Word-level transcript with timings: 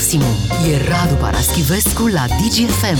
maximum. 0.00 0.34
E 0.72 0.76
Radu 0.88 1.14
Paraschivescu 1.14 2.06
la 2.06 2.24
DGFM. 2.26 2.98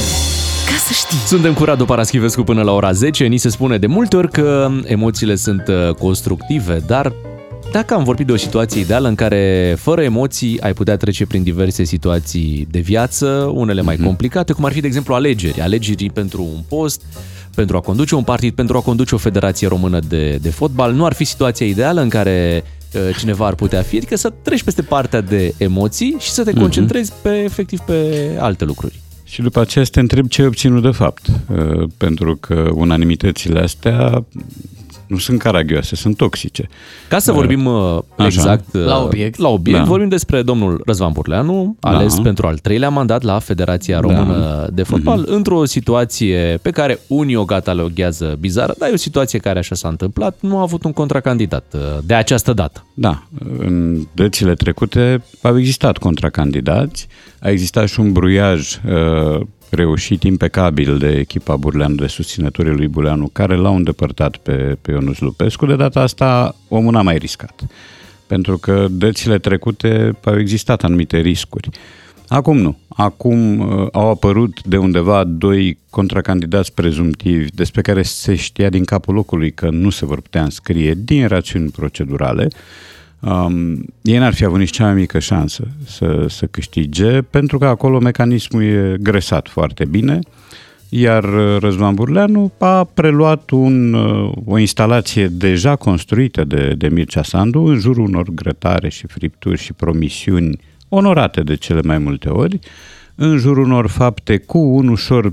Ca 0.67 0.77
să 0.87 0.93
știi. 0.93 1.19
Suntem 1.27 1.55
cu 1.55 1.65
Radu 1.65 1.85
Paraschivescu 1.85 2.43
până 2.43 2.63
la 2.63 2.73
ora 2.73 2.93
10. 2.93 3.27
Ni 3.27 3.37
se 3.37 3.49
spune 3.49 3.79
de 3.79 3.87
multe 3.87 4.17
ori 4.17 4.31
că 4.31 4.71
emoțiile 4.85 5.35
sunt 5.35 5.63
uh, 5.69 5.95
constructive, 5.95 6.83
dar 6.87 7.13
dacă 7.73 7.95
am 7.95 8.05
vorbit 8.05 8.27
de 8.27 8.33
o 8.33 8.37
situație 8.37 8.81
ideală 8.81 9.09
în 9.09 9.15
care, 9.15 9.75
fără 9.79 10.03
emoții, 10.03 10.61
ai 10.61 10.73
putea 10.73 10.97
trece 10.97 11.27
prin 11.27 11.43
diverse 11.43 11.85
situații 11.85 12.67
de 12.71 12.79
viață, 12.79 13.51
unele 13.55 13.83
mai 13.83 13.97
complicate, 13.97 14.53
cum 14.53 14.65
ar 14.65 14.73
fi, 14.73 14.81
de 14.81 14.87
exemplu, 14.87 15.15
alegeri. 15.15 15.61
Alegeri 15.61 16.11
pentru 16.11 16.43
un 16.43 16.61
post, 16.69 17.03
pentru 17.55 17.77
a 17.77 17.81
conduce 17.81 18.15
un 18.15 18.23
partid, 18.23 18.55
pentru 18.55 18.77
a 18.77 18.81
conduce 18.81 19.15
o 19.15 19.19
federație 19.19 19.69
română 19.69 19.99
de, 20.09 20.39
de 20.43 20.51
fotbal. 20.51 20.93
Nu 20.93 21.05
ar 21.05 21.13
fi 21.13 21.25
situația 21.25 21.67
ideală 21.67 22.01
în 22.01 22.09
care 22.09 22.63
uh, 22.65 22.80
cineva 23.19 23.47
ar 23.47 23.55
putea 23.55 23.83
fi, 23.83 23.97
adică 23.97 24.17
să 24.17 24.33
treci 24.43 24.63
peste 24.63 24.83
partea 24.83 25.21
de 25.21 25.55
emoții 25.57 26.17
și 26.19 26.31
să 26.31 26.45
te 26.45 26.53
concentrezi 26.53 27.13
pe, 27.23 27.43
efectiv, 27.43 27.79
pe 27.79 28.31
alte 28.39 28.65
lucruri. 28.65 29.01
Și 29.25 29.43
după 29.43 29.61
aceea 29.61 29.85
să 29.85 29.91
te 29.91 30.01
întreb 30.01 30.29
ce 30.29 30.41
ai 30.41 30.47
obținut 30.47 30.83
de 30.83 30.91
fapt. 30.91 31.27
Uh, 31.29 31.89
Pentru 31.97 32.37
că 32.37 32.69
unanimitățile 32.75 33.61
astea 33.61 34.25
nu 35.11 35.19
sunt 35.19 35.39
caragioase, 35.39 35.97
sunt 35.97 36.17
toxice. 36.17 36.69
Ca 37.09 37.19
să 37.19 37.33
vorbim 37.33 37.65
uh, 37.67 37.99
Așa. 38.17 38.27
exact 38.27 38.75
uh, 38.75 38.85
La 38.85 39.03
obiect. 39.03 39.39
la 39.39 39.49
obiect 39.49 39.79
Da. 39.79 39.85
vorbim 39.85 40.09
despre 40.09 40.43
domnul 40.43 40.83
Răzvan 40.87 41.13
Burleanu, 41.13 41.77
ales 41.81 42.15
Da. 42.17 42.23
pentru 42.23 42.47
al 42.47 42.59
treilea 42.59 42.89
mandat 42.89 43.23
la 43.23 43.39
Federația 43.39 44.01
Română 44.01 44.69
de 44.73 44.83
Fotbal, 44.83 45.25
într-o 45.29 45.65
situație 45.65 46.59
pe 46.63 46.71
care 46.71 46.99
unii 47.07 47.37
o 47.37 47.45
cataloghează 47.45 48.37
bizară, 48.41 48.75
dar 48.79 48.89
e 48.89 48.93
o 48.93 48.97
situație 48.97 49.39
care 49.39 49.59
așa 49.59 49.75
s-a 49.75 49.89
întâmplat, 49.89 50.37
nu 50.41 50.59
a 50.59 50.61
avut 50.61 50.85
un 50.85 50.93
contracandidat 50.93 51.65
uh, 51.75 51.81
de 52.05 52.15
această 52.15 52.53
dată. 52.53 52.85
Da, 52.95 53.23
în 53.59 54.07
dățile 54.13 54.55
trecute 54.55 55.23
au 55.43 55.59
existat 55.59 55.99
contracandidați, 55.99 57.07
a 57.41 57.49
existat 57.51 57.89
și 57.89 58.01
un 58.01 58.13
bruiaj 58.13 58.79
uh, 58.89 59.41
reușit 59.71 60.23
impecabil 60.23 60.99
de 60.99 61.09
echipa 61.09 61.57
Burleanu, 61.57 61.95
de 61.95 62.07
susținătorii 62.07 62.73
lui 62.73 62.89
Burleanu, 62.89 63.31
care 63.33 63.57
l-au 63.57 63.77
îndepărtat 63.77 64.37
pe, 64.37 64.77
pe 64.83 64.91
Ionuț 64.91 65.19
Lupescu. 65.19 65.67
De 65.67 65.77
data 65.77 66.01
asta, 66.01 66.57
omul 66.69 66.93
n-a 66.93 67.03
mai 67.03 67.19
riscat. 67.19 67.63
Pentru 68.27 68.59
că 68.59 68.87
dățile 68.91 69.39
trecute 69.39 70.19
au 70.25 70.39
existat 70.39 70.85
anumite 70.85 71.19
riscuri. 71.19 71.69
Acum 72.29 72.59
nu. 72.59 72.79
Acum 72.89 73.59
uh, 73.59 73.87
au 73.93 74.09
apărut 74.09 74.63
de 74.63 74.77
undeva 74.77 75.25
doi 75.25 75.79
contracandidați 75.91 76.75
prezumtivi 76.75 77.51
despre 77.51 77.81
care 77.81 78.03
se 78.03 78.35
știa 78.35 78.69
din 78.69 78.85
capul 78.85 79.15
locului 79.15 79.53
că 79.53 79.71
nu 79.71 79.91
se 79.91 80.07
vor 80.07 80.21
putea 80.21 80.43
înscrie 80.43 80.95
din 80.99 81.27
rațiuni 81.27 81.71
procedurale. 81.71 82.49
Um, 83.21 83.85
ei 84.03 84.19
n-ar 84.19 84.35
fi 84.35 84.45
avut 84.45 84.59
nici 84.59 84.71
cea 84.71 84.85
mai 84.85 84.95
mică 84.95 85.19
șansă 85.19 85.65
să, 85.87 86.27
să 86.29 86.47
câștige, 86.47 87.23
pentru 87.23 87.59
că 87.59 87.67
acolo 87.67 87.99
mecanismul 87.99 88.63
e 88.63 88.97
gresat 89.01 89.49
foarte 89.49 89.85
bine, 89.85 90.19
iar 90.89 91.25
uh, 91.25 91.57
Răzvan 91.59 91.95
Burleanu 91.95 92.53
a 92.59 92.85
preluat 92.85 93.51
un, 93.51 93.93
uh, 93.93 94.33
o 94.45 94.59
instalație 94.59 95.27
deja 95.27 95.77
construită 95.77 96.45
de, 96.45 96.75
de 96.77 96.89
Mircea 96.89 97.23
Sandu 97.23 97.61
în 97.61 97.79
jurul 97.79 98.05
unor 98.05 98.29
grătare 98.29 98.89
și 98.89 99.07
fripturi 99.07 99.59
și 99.59 99.73
promisiuni 99.73 100.59
onorate 100.89 101.41
de 101.41 101.55
cele 101.55 101.81
mai 101.83 101.99
multe 101.99 102.29
ori, 102.29 102.59
în 103.23 103.37
jurul 103.37 103.65
unor 103.65 103.87
fapte 103.87 104.37
cu 104.37 104.59
un 104.59 104.89
ușor 104.89 105.31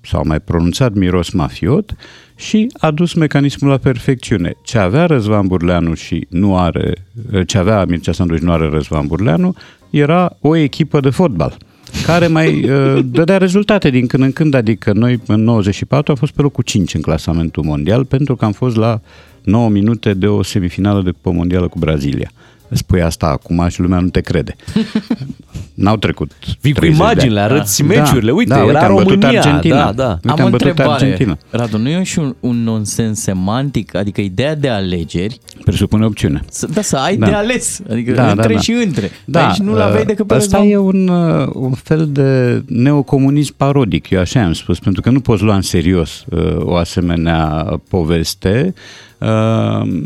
sau 0.00 0.22
mai 0.26 0.40
pronunțat 0.40 0.94
miros 0.94 1.30
mafiot 1.30 1.96
și 2.36 2.66
a 2.78 2.90
dus 2.90 3.12
mecanismul 3.12 3.70
la 3.70 3.76
perfecțiune. 3.76 4.52
Ce 4.64 4.78
avea 4.78 5.06
Răzvan 5.06 5.46
Burleanu 5.46 5.94
și 5.94 6.26
nu 6.30 6.58
are, 6.58 6.94
ce 7.46 7.58
avea 7.58 7.84
Mircea 7.84 8.12
Sanduș 8.12 8.38
și 8.38 8.44
nu 8.44 8.52
are 8.52 8.68
Răzvan 8.68 9.06
Burleanu, 9.06 9.54
era 9.90 10.36
o 10.40 10.56
echipă 10.56 11.00
de 11.00 11.10
fotbal 11.10 11.56
care 12.06 12.26
mai 12.26 12.64
uh, 12.70 13.04
dădea 13.04 13.36
rezultate 13.36 13.90
din 13.90 14.06
când 14.06 14.22
în 14.22 14.32
când, 14.32 14.54
adică 14.54 14.92
noi 14.92 15.20
în 15.26 15.42
94 15.42 16.12
am 16.12 16.18
fost 16.18 16.32
pe 16.32 16.42
locul 16.42 16.62
5 16.62 16.94
în 16.94 17.00
clasamentul 17.00 17.62
mondial 17.62 18.04
pentru 18.04 18.36
că 18.36 18.44
am 18.44 18.52
fost 18.52 18.76
la 18.76 19.00
9 19.42 19.68
minute 19.68 20.14
de 20.14 20.26
o 20.26 20.42
semifinală 20.42 21.02
de 21.02 21.10
cupă 21.10 21.30
mondială 21.30 21.68
cu 21.68 21.78
Brazilia. 21.78 22.30
Spui 22.70 23.02
asta 23.02 23.26
acum 23.26 23.68
și 23.68 23.80
lumea 23.80 23.98
nu 23.98 24.08
te 24.08 24.20
crede. 24.20 24.56
N-au 25.74 25.96
trecut 25.96 26.30
Vii 26.60 26.72
cu 26.72 26.78
30 26.78 26.98
de 26.98 27.02
ani. 27.04 27.12
imaginile, 27.12 27.40
arăți 27.40 27.82
meciurile, 27.82 28.30
uite, 28.30 28.48
da, 28.54 28.56
era 28.56 28.66
uite, 28.66 28.78
am 28.78 28.94
bătut 28.94 29.08
România, 29.22 29.40
Argentina. 29.40 29.76
da, 29.84 29.92
da. 29.92 30.08
Uite, 30.24 30.40
Am 30.40 30.46
o 30.46 30.50
bătut 30.50 30.66
întrebare, 30.68 31.02
Argentina. 31.04 31.38
Radu, 31.50 31.78
nu 31.78 31.88
e 31.88 32.02
și 32.02 32.18
un, 32.18 32.34
un 32.40 32.62
nonsens 32.62 33.20
semantic? 33.20 33.94
Adică 33.94 34.20
ideea 34.20 34.54
de 34.54 34.68
alegeri, 34.68 35.38
Presupune 35.64 36.04
opțiune. 36.04 36.42
să, 36.50 36.66
da, 36.74 36.80
să 36.82 36.96
ai 36.96 37.16
Da. 37.16 37.26
de 37.26 37.32
ales, 37.32 37.80
adică 37.90 38.12
Da, 38.12 38.24
da, 38.24 38.30
între 38.30 38.54
da. 38.54 38.60
și 38.60 38.70
între. 38.72 39.10
Aici 39.32 39.56
nu-l 39.56 39.80
aveai 39.80 40.04
decât 40.04 40.26
pe 40.26 40.34
Asta 40.34 40.56
Răzvan. 40.58 40.72
e 40.72 40.76
un, 40.78 41.08
uh, 41.08 41.48
un 41.52 41.72
fel 41.72 42.08
de 42.10 42.62
neocomunism 42.66 43.54
parodic, 43.56 44.10
eu 44.10 44.20
așa 44.20 44.44
am 44.44 44.52
spus, 44.52 44.78
pentru 44.78 45.02
că 45.02 45.10
nu 45.10 45.20
poți 45.20 45.42
lua 45.42 45.54
în 45.54 45.62
serios 45.62 46.24
uh, 46.30 46.56
o 46.58 46.74
asemenea 46.74 47.66
poveste. 47.88 48.74
Uh, 49.18 50.02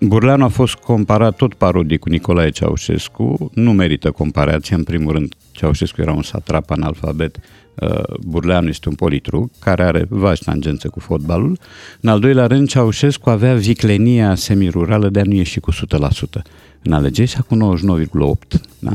Burleanu 0.00 0.44
a 0.44 0.48
fost 0.48 0.74
comparat 0.74 1.36
tot 1.36 1.54
parodic 1.54 1.98
cu 1.98 2.08
Nicolae 2.08 2.50
Ceaușescu, 2.50 3.50
nu 3.54 3.72
merită 3.72 4.10
comparația, 4.10 4.76
în 4.76 4.82
primul 4.84 5.12
rând 5.12 5.34
Ceaușescu 5.52 6.00
era 6.00 6.12
un 6.12 6.22
satrap 6.22 6.70
analfabet, 6.70 7.38
uh, 7.74 8.02
Burleanu 8.20 8.68
este 8.68 8.88
un 8.88 8.94
politruc 8.94 9.50
care 9.58 9.82
are 9.82 10.06
vași 10.08 10.42
tangențe 10.42 10.88
cu 10.88 11.00
fotbalul. 11.00 11.58
În 12.00 12.10
al 12.10 12.20
doilea 12.20 12.46
rând, 12.46 12.68
Ceaușescu 12.68 13.30
avea 13.30 13.54
viclenia 13.54 14.34
semirurală 14.34 15.08
de 15.08 15.20
a 15.20 15.24
nu 15.24 15.34
ieși 15.34 15.60
cu 15.60 15.72
100% 15.72 16.42
în 16.82 16.92
alegeri 16.92 17.28
și 17.28 17.36
acum 17.38 17.78
99,8%. 17.78 18.60
Da? 18.78 18.90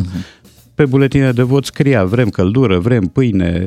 Pe 0.76 0.86
buletine 0.86 1.32
de 1.32 1.42
vot 1.42 1.66
scria 1.66 2.06
vrem 2.06 2.30
căldură, 2.30 2.80
vrem 2.80 3.04
pâine, 3.04 3.66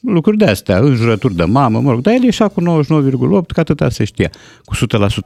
lucruri 0.00 0.36
de 0.36 0.44
astea, 0.44 0.78
înjurături 0.78 1.34
de 1.34 1.44
mamă, 1.44 1.80
mă 1.80 1.90
rog, 1.90 2.00
dar 2.00 2.14
el 2.14 2.22
ieșea 2.22 2.48
cu 2.48 2.60
99,8%, 2.60 2.66
că 3.46 3.60
atâta 3.60 3.88
se 3.88 4.04
știa. 4.04 4.30
Cu 4.64 4.74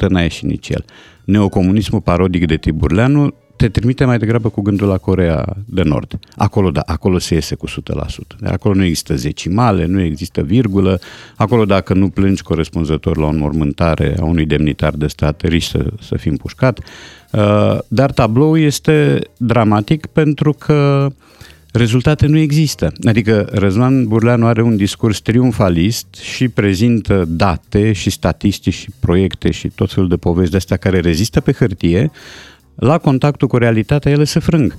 100% 0.07 0.09
n-a 0.09 0.23
ieșit 0.23 0.49
nici 0.49 0.69
el. 0.69 0.85
Neocomunismul 1.25 2.01
parodic 2.01 2.47
de 2.47 2.57
Tiburleanu 2.57 3.35
te 3.60 3.69
trimite 3.69 4.04
mai 4.04 4.19
degrabă 4.19 4.48
cu 4.48 4.60
gândul 4.60 4.88
la 4.88 4.98
Corea 4.98 5.56
de 5.65 5.82
Nord. 5.82 6.19
Acolo, 6.37 6.71
da, 6.71 6.81
acolo 6.87 7.19
se 7.19 7.34
iese 7.34 7.54
cu 7.54 7.66
100%. 7.69 7.72
Dar 8.38 8.53
acolo 8.53 8.75
nu 8.75 8.84
există 8.84 9.16
zecimale, 9.16 9.87
nu 9.87 10.00
există 10.00 10.43
virgulă. 10.43 11.00
Acolo, 11.37 11.65
dacă 11.65 11.94
nu 11.94 12.09
plângi 12.09 12.43
corespunzător 12.43 13.16
la 13.16 13.25
o 13.25 13.28
înmormântare 13.28 14.16
a 14.21 14.25
unui 14.25 14.47
demnitar 14.47 14.93
de 14.93 15.06
stat, 15.06 15.43
riști 15.43 15.71
să, 15.71 15.87
să 16.00 16.16
fii 16.16 16.31
împușcat. 16.31 16.78
Uh, 16.78 17.78
Dar 17.88 18.10
tabloul 18.10 18.59
este 18.59 19.19
dramatic 19.37 20.06
pentru 20.06 20.53
că 20.53 21.09
rezultate 21.72 22.27
nu 22.27 22.38
există. 22.38 22.92
Adică 23.04 23.48
Răzvan 23.53 24.06
Burleanu 24.06 24.47
are 24.47 24.62
un 24.62 24.77
discurs 24.77 25.21
triumfalist 25.21 26.15
și 26.15 26.48
prezintă 26.48 27.25
date 27.28 27.92
și 27.92 28.10
statistici 28.10 28.75
și 28.75 28.88
proiecte 29.00 29.50
și 29.50 29.69
tot 29.69 29.92
felul 29.92 30.09
de 30.09 30.16
povești 30.16 30.50
de 30.50 30.56
astea 30.56 30.77
care 30.77 31.00
rezistă 31.00 31.41
pe 31.41 31.53
hârtie, 31.53 32.10
la 32.75 32.99
contactul 32.99 33.49
cu 33.49 33.57
realitatea 33.57 34.13
ele 34.13 34.25
se 34.25 34.39
frâng. 34.39 34.77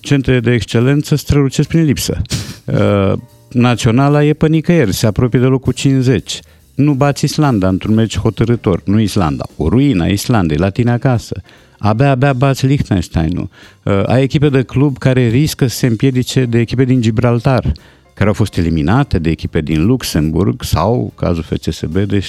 Centrele 0.00 0.40
de 0.40 0.52
excelență 0.52 1.14
strălucesc 1.16 1.68
prin 1.68 1.84
lipsă. 1.84 2.22
Uh, 2.64 3.12
Naționala 3.52 4.24
e 4.24 4.32
pe 4.32 4.48
nicăieri, 4.48 4.92
se 4.92 5.06
apropie 5.06 5.38
de 5.38 5.46
locul 5.46 5.72
50. 5.72 6.40
Nu 6.74 6.92
bați 6.92 7.24
Islanda 7.24 7.68
într-un 7.68 7.94
meci 7.94 8.18
hotărător, 8.18 8.82
nu 8.84 9.00
Islanda. 9.00 9.44
O 9.56 9.68
ruina 9.68 10.06
Islandei, 10.06 10.56
la 10.56 10.70
tine 10.70 10.90
acasă. 10.90 11.42
Abia, 11.78 12.10
abia 12.10 12.32
bați 12.32 12.66
Liechtensteinul. 12.66 13.48
Uh, 13.82 14.02
ai 14.06 14.22
echipe 14.22 14.48
de 14.48 14.62
club 14.62 14.98
care 14.98 15.28
riscă 15.28 15.66
să 15.66 15.76
se 15.76 15.86
împiedice 15.86 16.44
de 16.44 16.58
echipe 16.58 16.84
din 16.84 17.00
Gibraltar, 17.00 17.72
care 18.14 18.28
au 18.28 18.34
fost 18.34 18.56
eliminate 18.56 19.18
de 19.18 19.30
echipe 19.30 19.60
din 19.60 19.86
Luxemburg 19.86 20.62
sau, 20.62 21.12
cazul 21.16 21.42
FCSB, 21.42 21.96
de 21.96 22.20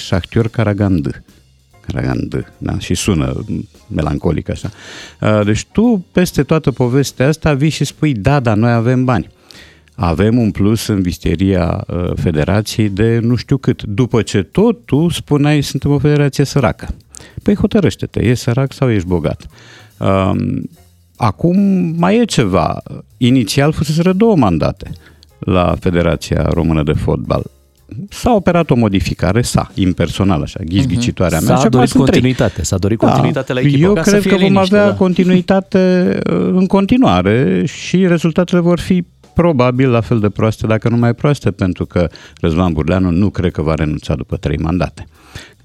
Shakhtyor 1.90 2.02
Karagand. 2.02 2.30
Karagand, 2.30 2.52
da? 2.58 2.78
Și 2.78 2.94
sună 2.94 3.44
melancolic 3.86 4.48
așa. 4.48 4.70
Uh, 5.20 5.44
Deci 5.44 5.66
tu, 5.72 6.06
peste 6.12 6.42
toată 6.42 6.70
povestea 6.70 7.28
asta, 7.28 7.54
vii 7.54 7.68
și 7.68 7.84
spui, 7.84 8.12
da, 8.12 8.40
da, 8.40 8.54
noi 8.54 8.72
avem 8.72 9.04
bani. 9.04 9.28
Avem 9.94 10.38
un 10.38 10.50
plus 10.50 10.86
în 10.86 11.02
visteria 11.02 11.84
uh, 11.86 12.10
federației 12.14 12.88
de 12.88 13.18
nu 13.18 13.34
știu 13.34 13.56
cât. 13.56 13.82
După 13.82 14.22
ce 14.22 14.42
tot 14.42 14.84
tu 14.84 15.08
spuneai, 15.08 15.62
suntem 15.62 15.90
o 15.90 15.98
federație 15.98 16.44
săracă. 16.44 16.88
Păi 17.42 17.54
hotărăște-te, 17.54 18.22
ești 18.22 18.44
sărac 18.44 18.72
sau 18.72 18.90
ești 18.90 19.08
bogat? 19.08 19.46
Um, 19.98 20.70
acum 21.16 21.58
mai 21.96 22.16
e 22.16 22.24
ceva. 22.24 22.82
Inițial 23.16 23.72
fuseseră 23.72 24.12
două 24.12 24.36
mandate 24.36 24.90
la 25.38 25.76
Federația 25.80 26.42
Română 26.42 26.82
de 26.82 26.92
Fotbal. 26.92 27.42
S-a 28.08 28.34
operat 28.34 28.70
o 28.70 28.74
modificare, 28.74 29.42
sa, 29.42 29.70
impersonal, 29.74 30.42
așa, 30.42 30.60
ghizghicitoarea 30.64 31.40
mea. 31.40 31.48
și 31.48 31.60
S-a 31.60 31.66
acum 31.66 31.70
dorit 31.70 31.88
sunt 31.88 32.04
trei. 32.04 32.20
continuitate, 32.20 32.62
s-a 32.64 32.78
dorit 32.78 32.98
continuitate 32.98 33.52
la 33.52 33.60
echipă. 33.60 33.78
Eu 33.78 33.92
ca 33.92 34.02
să 34.02 34.10
cred 34.10 34.22
fie 34.22 34.30
că 34.30 34.36
vom 34.36 34.52
liniște, 34.52 34.76
avea 34.76 34.88
da. 34.88 34.96
continuitate 34.96 36.18
uh, 36.30 36.36
în 36.52 36.66
continuare 36.66 37.64
și 37.66 38.06
rezultatele 38.06 38.60
vor 38.60 38.78
fi 38.78 39.04
probabil 39.34 39.90
la 39.90 40.00
fel 40.00 40.20
de 40.20 40.28
proaste, 40.28 40.66
dacă 40.66 40.88
nu 40.88 40.96
mai 40.96 41.14
proaste, 41.14 41.50
pentru 41.50 41.86
că 41.86 42.08
Răzvan 42.40 42.72
Burleanu 42.72 43.10
nu 43.10 43.30
cred 43.30 43.52
că 43.52 43.62
va 43.62 43.74
renunța 43.74 44.14
după 44.14 44.36
trei 44.36 44.58
mandate. 44.58 45.06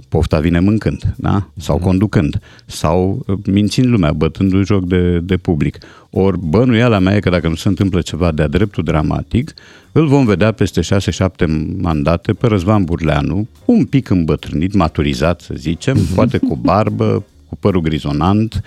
Pofta 0.09 0.39
vine 0.39 0.59
mâncând, 0.59 1.13
da? 1.15 1.49
Sau 1.57 1.77
conducând, 1.77 2.41
sau 2.65 3.23
uh, 3.27 3.37
mințind 3.45 3.87
lumea, 3.87 4.13
bătându 4.13 4.63
joc 4.63 4.85
de, 4.85 5.19
de 5.19 5.37
public. 5.37 5.77
Ori 6.09 6.39
bănuiala 6.39 6.99
mea 6.99 7.15
e 7.15 7.19
că 7.19 7.29
dacă 7.29 7.47
nu 7.47 7.55
se 7.55 7.67
întâmplă 7.67 8.01
ceva 8.01 8.31
de-a 8.31 8.47
dreptul 8.47 8.83
dramatic, 8.83 9.53
îl 9.91 10.07
vom 10.07 10.25
vedea 10.25 10.51
peste 10.51 10.81
6-7 10.81 10.85
mandate 11.77 12.33
pe 12.33 12.47
Răzvan 12.47 12.83
Burleanu, 12.83 13.47
un 13.65 13.85
pic 13.85 14.09
îmbătrânit, 14.09 14.73
maturizat, 14.73 15.41
să 15.41 15.53
zicem, 15.57 15.97
poate 16.15 16.37
cu 16.37 16.55
barbă, 16.55 17.23
cu 17.49 17.55
părul 17.59 17.81
grizonant, 17.81 18.61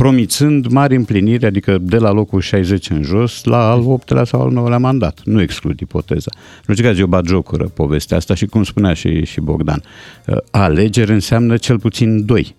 promițând 0.00 0.66
mari 0.66 0.96
împliniri, 0.96 1.46
adică 1.46 1.78
de 1.80 1.96
la 1.96 2.10
locul 2.10 2.40
60 2.40 2.90
în 2.90 3.02
jos, 3.02 3.44
la 3.44 3.70
al 3.70 3.98
8-lea 3.98 4.22
sau 4.24 4.40
al 4.40 4.52
9-lea 4.52 4.78
mandat. 4.78 5.20
Nu 5.24 5.40
exclud 5.40 5.80
ipoteza. 5.80 6.30
Nu 6.66 6.74
știu 6.74 6.90
că 6.90 6.98
eu 6.98 7.06
bat 7.06 7.26
jocură 7.26 7.64
povestea 7.64 8.16
asta 8.16 8.34
și 8.34 8.46
cum 8.46 8.64
spunea 8.64 8.94
și, 8.94 9.24
și 9.24 9.40
Bogdan. 9.40 9.82
Uh, 10.26 10.36
Alegeri 10.50 11.12
înseamnă 11.12 11.56
cel 11.56 11.78
puțin 11.78 12.24
doi 12.24 12.54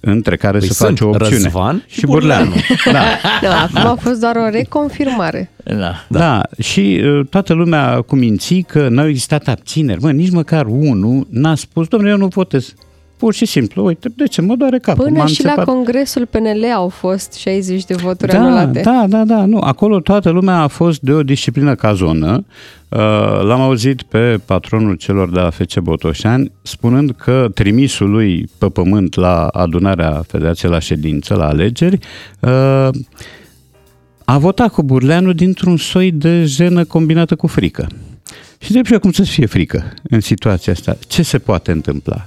între 0.00 0.36
care 0.36 0.58
Păi 0.58 0.68
se 0.68 0.84
face 0.84 1.04
o 1.04 1.10
sunt 1.10 1.22
opțiune. 1.22 1.42
Răzvan 1.42 1.84
și 1.86 1.98
și 1.98 2.06
Burleanu. 2.06 2.54
da. 2.92 3.04
Da, 3.42 3.62
acum 3.62 3.90
a 3.90 3.94
fost 3.94 4.20
doar 4.20 4.36
o 4.36 4.48
reconfirmare. 4.48 5.50
Da. 5.64 6.06
Da, 6.08 6.42
și 6.60 7.00
uh, 7.04 7.26
toată 7.30 7.52
lumea 7.52 8.00
cu 8.00 8.16
minții 8.16 8.62
că 8.62 8.88
n-au 8.88 9.08
existat 9.08 9.48
abțineri. 9.48 10.00
Mă, 10.00 10.12
nici 10.12 10.30
măcar 10.30 10.66
unul 10.66 11.26
n-a 11.30 11.54
spus, 11.54 11.88
domnule, 11.88 12.12
eu 12.12 12.18
nu 12.18 12.26
votez. 12.26 12.74
Pur 13.18 13.34
și 13.34 13.46
simplu, 13.46 13.84
uite, 13.84 14.08
de 14.16 14.26
ce 14.26 14.40
mă 14.40 14.54
doare 14.56 14.78
capul? 14.78 15.04
Până 15.04 15.18
M-a 15.18 15.26
și 15.26 15.44
la 15.44 15.50
înțepat. 15.50 15.74
congresul 15.74 16.26
PNL 16.26 16.64
au 16.74 16.88
fost 16.88 17.32
60 17.32 17.84
de 17.84 17.94
voturi 17.94 18.32
da, 18.32 18.38
anulate. 18.38 18.80
Da, 18.80 19.04
da, 19.08 19.24
da, 19.24 19.44
nu. 19.44 19.58
Acolo 19.58 20.00
toată 20.00 20.30
lumea 20.30 20.60
a 20.60 20.66
fost 20.66 21.00
de 21.00 21.12
o 21.12 21.22
disciplină 21.22 21.74
cazonă. 21.74 22.44
Uh, 22.88 22.98
L-am 23.42 23.60
auzit 23.60 24.02
pe 24.02 24.40
patronul 24.44 24.94
celor 24.94 25.30
de 25.30 25.40
la 25.40 25.50
FC 25.50 25.78
Botoșani 25.78 26.52
spunând 26.62 27.10
că 27.10 27.48
trimisul 27.54 28.10
lui 28.10 28.48
pe 28.58 28.66
pământ 28.66 29.14
la 29.14 29.46
adunarea 29.46 30.22
Federației 30.26 30.70
la 30.70 30.78
ședință, 30.78 31.34
la 31.34 31.46
alegeri, 31.46 31.98
uh, 32.40 32.88
a 34.24 34.38
votat 34.38 34.72
cu 34.72 34.82
Burleanu 34.82 35.32
dintr-un 35.32 35.76
soi 35.76 36.10
de 36.10 36.44
jenă 36.44 36.84
combinată 36.84 37.36
cu 37.36 37.46
frică. 37.46 37.86
Și 38.58 38.66
trebuie 38.66 38.84
și 38.84 38.92
eu 38.92 38.98
cum 38.98 39.12
să 39.12 39.22
fie 39.22 39.46
frică 39.46 39.92
în 40.02 40.20
situația 40.20 40.72
asta. 40.72 40.96
Ce 41.08 41.22
se 41.22 41.38
poate 41.38 41.70
întâmpla? 41.70 42.26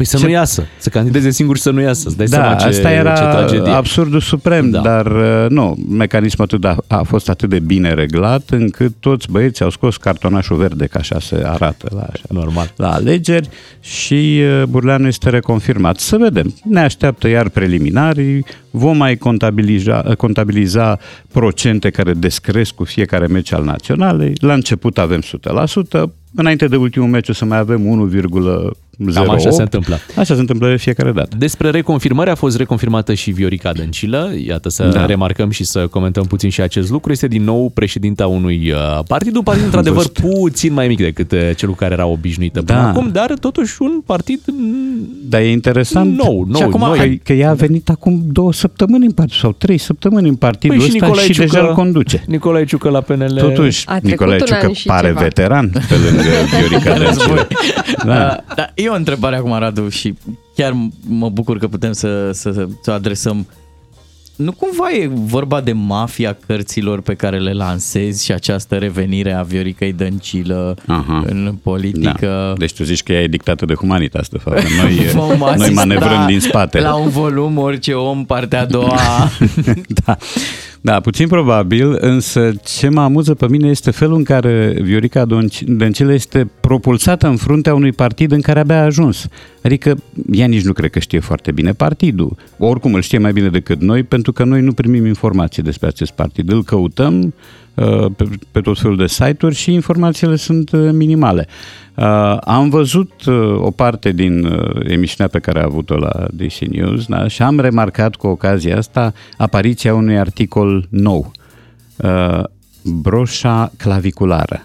Păi 0.00 0.08
să 0.08 0.16
Ce- 0.16 0.24
nu 0.24 0.30
iasă, 0.30 0.66
să 0.78 0.88
candideze 0.88 1.30
singur 1.30 1.56
și 1.56 1.62
să 1.62 1.70
nu 1.70 1.80
iasă. 1.80 2.02
Îți 2.08 2.16
dai 2.16 2.26
Da, 2.26 2.36
seama 2.36 2.54
ce, 2.54 2.66
asta 2.66 2.90
era 2.90 3.12
ce 3.14 3.22
tragedie. 3.22 3.72
absurdul 3.72 4.20
suprem, 4.20 4.70
Da. 4.70 4.80
da. 4.80 4.90
dar 4.90 5.06
uh, 5.06 5.46
nu, 5.50 5.76
mecanismul 5.90 6.46
atât 6.50 6.64
a, 6.64 6.76
a 6.86 7.02
fost 7.02 7.28
atât 7.28 7.48
de 7.48 7.58
bine 7.58 7.92
reglat 7.94 8.42
încât 8.50 8.92
toți 9.00 9.30
băieții 9.30 9.64
au 9.64 9.70
scos 9.70 9.96
cartonașul 9.96 10.56
verde, 10.56 10.86
ca 10.86 10.98
așa 10.98 11.20
se 11.20 11.42
arată 11.44 11.88
la, 11.94 12.00
așa, 12.12 12.22
Normal. 12.28 12.72
la 12.76 12.92
alegeri 12.92 13.48
și 13.80 14.40
uh, 14.60 14.62
Burleanu 14.68 15.06
este 15.06 15.30
reconfirmat. 15.30 15.98
Să 15.98 16.16
vedem, 16.16 16.54
ne 16.64 16.80
așteaptă 16.80 17.28
iar 17.28 17.48
preliminarii, 17.48 18.44
vom 18.70 18.96
mai 18.96 19.16
contabiliza, 19.16 20.02
contabiliza 20.16 20.98
procente 21.32 21.90
care 21.90 22.12
descresc 22.12 22.74
cu 22.74 22.84
fiecare 22.84 23.26
meci 23.26 23.52
al 23.52 23.64
naționalei. 23.64 24.32
La 24.40 24.52
început 24.52 24.98
avem 24.98 25.20
100%, 25.20 26.12
înainte 26.34 26.66
de 26.66 26.76
ultimul 26.76 27.08
meci 27.08 27.28
o 27.28 27.32
să 27.32 27.44
mai 27.44 27.58
avem 27.58 28.08
1,08. 28.10 28.70
Cam 29.14 29.30
așa 29.30 29.50
se 29.50 29.62
întâmplă. 29.62 29.98
Așa 30.16 30.34
se 30.34 30.40
întâmplă 30.40 30.68
de 30.68 30.76
fiecare 30.76 31.12
dată. 31.12 31.36
Despre 31.38 31.70
reconfirmări 31.70 32.30
a 32.30 32.34
fost 32.34 32.56
reconfirmată 32.56 33.14
și 33.14 33.30
Viorica 33.30 33.72
Dăncilă. 33.72 34.32
Iată 34.46 34.68
să 34.68 34.82
da. 34.82 34.88
Da. 34.90 35.06
remarcăm 35.06 35.50
și 35.50 35.64
să 35.64 35.86
comentăm 35.86 36.24
puțin 36.24 36.50
și 36.50 36.60
acest 36.60 36.90
lucru. 36.90 37.12
Este 37.12 37.26
din 37.28 37.44
nou 37.44 37.70
președinta 37.74 38.26
unui 38.26 38.72
uh, 38.72 39.04
partid, 39.06 39.36
un 39.36 39.42
partid 39.42 39.64
într-adevăr 39.64 39.96
văzut. 40.14 40.30
puțin 40.38 40.72
mai 40.72 40.88
mic 40.88 40.98
decât 40.98 41.32
uh, 41.32 41.38
cel 41.56 41.68
cu 41.68 41.74
care 41.74 41.92
era 41.92 42.06
obișnuită 42.06 42.62
până 42.62 42.78
Da. 42.78 42.88
acum, 42.88 43.08
dar 43.12 43.32
totuși 43.40 43.74
un 43.82 44.00
partid 44.06 44.40
mm, 44.46 45.08
Dar 45.28 45.40
e 45.40 45.50
interesant 45.50 46.16
Nou, 46.16 46.44
nou, 46.48 46.56
și 46.56 46.62
acum 46.62 46.80
noi. 46.80 46.98
că, 46.98 47.14
că 47.24 47.32
ea 47.32 47.50
a 47.50 47.54
venit 47.54 47.88
acum 47.88 48.22
două 48.32 48.52
săptămâni 48.52 49.04
în 49.04 49.12
partid 49.12 49.36
sau 49.36 49.52
trei 49.52 49.78
săptămâni 49.78 50.28
în 50.28 50.34
partidul 50.34 50.76
Păi 50.76 50.86
și 50.86 50.92
ăsta 50.94 51.06
Nicolae 51.06 51.26
și 51.26 51.32
Ciucă, 51.32 51.48
deja 51.52 51.66
îl 51.66 51.74
conduce. 51.74 52.24
Nicolae 52.26 52.64
Ciucă 52.64 52.88
la 52.88 53.00
PNL. 53.00 53.34
Totuși, 53.38 53.86
A 53.88 53.90
trecut 53.92 54.10
Nicolae 54.10 54.38
un 54.40 54.46
Ciucă 54.46 54.66
an 54.66 54.72
și 54.72 54.86
pare 54.86 55.06
ceva. 55.06 55.20
veteran 55.20 55.68
pe 55.70 55.94
lângă 56.04 56.22
Viorica 56.58 56.98
Dăncilă. 56.98 57.48
Da. 58.04 58.14
Da. 58.14 58.44
da, 58.56 58.66
e 58.74 58.89
o 58.90 58.94
întrebare 58.94 59.36
acum, 59.36 59.58
Radu, 59.58 59.88
și 59.88 60.14
chiar 60.54 60.76
mă 61.08 61.28
bucur 61.28 61.58
că 61.58 61.68
putem 61.68 61.92
să, 61.92 62.30
să, 62.32 62.50
să, 62.52 62.68
să 62.82 62.90
o 62.90 62.94
adresăm. 62.94 63.46
Nu 64.36 64.52
cumva 64.52 64.90
e 64.92 65.10
vorba 65.12 65.60
de 65.60 65.72
mafia 65.72 66.36
cărților 66.46 67.00
pe 67.00 67.14
care 67.14 67.38
le 67.38 67.52
lansezi 67.52 68.24
și 68.24 68.32
această 68.32 68.76
revenire 68.76 69.32
a 69.32 69.42
Vioricăi 69.42 69.92
Dăncilă 69.92 70.76
Aha. 70.86 71.22
în 71.26 71.54
politică? 71.62 72.26
Da. 72.48 72.52
Deci 72.58 72.72
tu 72.72 72.82
zici 72.84 73.02
că 73.02 73.12
ea 73.12 73.22
e 73.22 73.26
dictată 73.26 73.64
de 73.64 73.74
Humanitas, 73.74 74.28
de 74.28 74.38
fapt. 74.38 74.56
că 74.58 74.66
Noi, 74.82 74.94
Vom 75.12 75.38
noi 75.38 75.48
asista 75.50 75.72
manevrăm 75.72 76.26
din 76.26 76.40
spate. 76.40 76.80
La 76.80 76.94
un 76.94 77.08
volum, 77.08 77.58
orice 77.58 77.92
om, 77.92 78.24
partea 78.24 78.60
a 78.60 78.64
doua. 78.66 78.98
da. 80.04 80.16
da, 80.80 81.00
puțin 81.00 81.28
probabil, 81.28 81.96
însă 82.00 82.50
ce 82.64 82.88
mă 82.88 83.00
amuză 83.00 83.34
pe 83.34 83.48
mine 83.48 83.68
este 83.68 83.90
felul 83.90 84.16
în 84.16 84.24
care 84.24 84.76
Viorica 84.82 85.26
Donci- 85.26 85.64
Dăncilă 85.66 86.12
este 86.12 86.50
propulsată 86.70 87.26
în 87.26 87.36
fruntea 87.36 87.74
unui 87.74 87.92
partid 87.92 88.32
în 88.32 88.40
care 88.40 88.60
abia 88.60 88.80
a 88.80 88.84
ajuns. 88.84 89.28
Adică 89.62 89.96
ea 90.32 90.46
nici 90.46 90.64
nu 90.64 90.72
cred 90.72 90.90
că 90.90 90.98
știe 90.98 91.18
foarte 91.18 91.52
bine 91.52 91.72
partidul. 91.72 92.36
Oricum 92.58 92.94
îl 92.94 93.00
știe 93.00 93.18
mai 93.18 93.32
bine 93.32 93.48
decât 93.48 93.80
noi, 93.80 94.02
pentru 94.02 94.32
că 94.32 94.44
noi 94.44 94.60
nu 94.60 94.72
primim 94.72 95.06
informații 95.06 95.62
despre 95.62 95.86
acest 95.86 96.10
partid. 96.10 96.50
Îl 96.50 96.62
căutăm 96.62 97.34
uh, 97.74 98.06
pe, 98.16 98.28
pe 98.50 98.60
tot 98.60 98.78
felul 98.78 98.96
de 98.96 99.06
site-uri 99.06 99.54
și 99.54 99.72
informațiile 99.72 100.36
sunt 100.36 100.70
uh, 100.72 100.90
minimale. 100.92 101.46
Uh, 101.94 102.36
am 102.40 102.68
văzut 102.68 103.24
uh, 103.24 103.60
o 103.60 103.70
parte 103.70 104.12
din 104.12 104.44
uh, 104.44 104.80
emisiunea 104.88 105.28
pe 105.32 105.38
care 105.38 105.60
a 105.60 105.64
avut-o 105.64 105.96
la 105.96 106.26
DC 106.32 106.58
News 106.58 107.06
da? 107.06 107.28
și 107.28 107.42
am 107.42 107.60
remarcat 107.60 108.14
cu 108.14 108.26
ocazia 108.26 108.76
asta 108.76 109.12
apariția 109.36 109.94
unui 109.94 110.18
articol 110.18 110.86
nou. 110.90 111.32
Uh, 111.96 112.42
broșa 112.84 113.72
claviculară. 113.76 114.64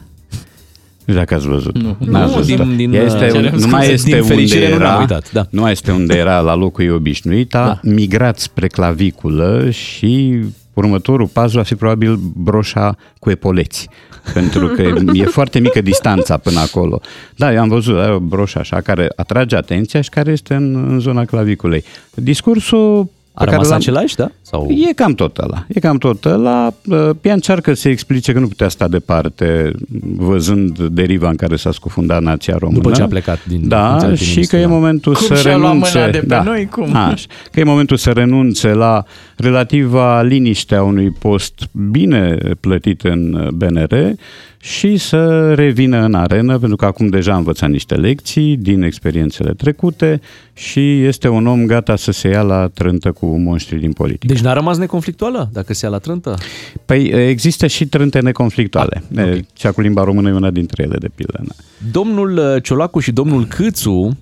Nu 1.06 1.14
știu 1.14 1.26
dacă 1.26 1.34
ați 1.36 1.48
văzut. 1.48 1.78
Nu. 1.78 1.96
N-ați 2.00 2.32
Nu, 2.32 2.38
văzut. 2.38 2.56
din- 2.56 2.76
din, 2.76 2.94
Ea 2.94 3.02
uh, 3.02 3.06
este, 3.08 3.28
cerem 3.28 3.56
nu 3.56 3.68
mai 3.68 3.80
scuze, 3.82 3.92
este 3.94 4.10
din 4.10 4.20
unde 4.22 4.34
fericire 4.34 4.70
nu 4.70 4.78
ne-am 4.78 4.82
era, 4.82 5.00
uitat, 5.00 5.32
da. 5.32 5.46
nu 5.50 5.62
mai 5.62 5.72
este 5.72 5.92
unde 5.92 6.16
era 6.18 6.40
la 6.40 6.56
locul 6.56 6.84
ei 6.84 6.90
obișnuit, 6.90 7.56
a 7.56 7.66
Da. 7.66 7.90
migrat 7.92 8.40
spre 8.40 8.68
claviculă 8.68 9.70
și 9.70 10.40
următorul 10.74 11.28
pas 11.28 11.52
va 11.52 11.64
fi 11.64 11.76
probabil 11.76 12.20
broșa 12.36 12.96
cu 13.20 13.30
epoleți. 13.30 13.90
Pentru 14.34 14.68
că 14.68 14.82
e 15.14 15.24
foarte 15.40 15.60
mică 15.60 15.82
distanța 15.82 16.38
până 16.38 16.60
acolo. 16.60 17.02
Da, 17.36 17.54
eu 17.54 17.62
am 17.62 17.68
văzut 17.68 17.98
are 17.98 18.14
o 18.14 18.20
broșă 18.20 18.60
așa 18.60 18.82
care 18.82 19.08
atrage 19.16 19.56
atenția 19.56 20.02
și 20.02 20.10
care 20.10 20.32
este 20.32 20.54
în, 20.54 20.76
în 20.90 21.00
zona 21.00 21.26
claviculei. 21.26 21.84
Discursul 22.14 23.00
A 23.34 23.40
pe 23.40 23.46
care 23.46 23.52
rămas 23.52 23.68
l-am- 23.68 23.78
același, 23.78 24.16
da? 24.16 24.32
Sau... 24.56 24.68
E 24.90 24.94
cam 24.94 25.14
tot 25.14 25.38
ăla. 25.38 25.66
E 25.68 25.80
cam 25.80 25.98
tot 25.98 26.26
ăla. 26.26 26.74
Uh, 26.86 27.10
Ea 27.22 27.34
încearcă 27.34 27.74
să 27.74 27.90
explice 27.90 28.32
că 28.34 28.40
nu 28.40 28.48
putea 28.48 28.70
sta 28.70 28.88
departe 28.88 29.72
văzând 30.16 30.80
deriva 30.80 31.30
în 31.30 31.36
care 31.36 31.56
s-a 31.56 31.72
scufundat 31.72 32.22
nația 32.22 32.56
română. 32.60 32.82
După 32.82 32.96
ce 32.96 33.02
a 33.02 33.08
plecat 33.08 33.46
din 33.46 33.68
Da, 33.68 33.88
funcția 33.88 34.10
de 34.10 34.16
și 34.16 34.22
prim-ministru, 34.24 34.56
că 34.56 34.62
e 34.62 34.66
da. 34.66 34.74
momentul 34.74 35.14
Cum 35.14 35.26
să 35.26 35.36
și-a 35.36 35.58
luat 35.58 35.72
renunțe. 35.72 35.98
mâna 35.98 36.12
de 36.12 36.18
pe 36.18 36.26
da, 36.26 36.44
noi, 36.44 36.66
cum? 36.72 36.96
Așa, 36.96 37.26
că 37.52 37.60
e 37.60 37.64
momentul 37.64 37.98
să 37.98 38.10
renunțe 38.10 38.74
la 38.74 39.04
relativa 39.38 40.22
liniște 40.22 40.76
a 40.76 40.84
unui 40.84 41.12
post 41.12 41.70
bine 41.92 42.38
plătit 42.60 43.02
în 43.02 43.50
BNR 43.54 44.14
și 44.60 44.98
să 44.98 45.54
revină 45.54 46.04
în 46.04 46.14
arenă, 46.14 46.58
pentru 46.58 46.76
că 46.76 46.86
acum 46.86 47.08
deja 47.08 47.34
a 47.34 47.38
învățat 47.38 47.70
niște 47.70 47.96
lecții 47.96 48.58
din 48.58 48.82
experiențele 48.82 49.52
trecute 49.52 50.22
și 50.54 51.04
este 51.04 51.28
un 51.28 51.48
om 51.48 51.66
gata 51.66 51.96
să 51.96 52.12
se 52.12 52.28
ia 52.28 52.42
la 52.42 52.68
trântă 52.74 53.12
cu 53.12 53.26
monștrii 53.26 53.80
din 53.80 53.92
politică. 53.92 54.34
Deci 54.34 54.42
n-a 54.46 54.54
rămas 54.54 54.78
neconflictuală 54.78 55.50
dacă 55.54 55.74
se 55.74 55.86
ia 55.86 55.92
la 55.92 55.98
trântă? 55.98 56.38
Păi 56.86 57.04
există 57.30 57.68
și 57.68 57.86
trânte 57.88 58.20
neconflictuale. 58.20 59.04
Ah, 59.18 59.24
ok. 59.24 59.34
Ah, 59.34 59.40
Cea 59.54 59.72
cu 59.72 59.82
limba 59.82 60.04
română 60.04 60.30
e 60.30 60.34
una 60.34 60.52
dintre 60.52 60.84
ele, 60.84 60.98
de 60.98 61.08
pildă. 61.16 61.40
da. 61.48 61.54
Domnul 61.92 62.38
uh, 62.38 62.64
Ciolacu 62.64 63.00
și 63.00 63.12
domnul 63.12 63.46
Câțu 63.46 64.18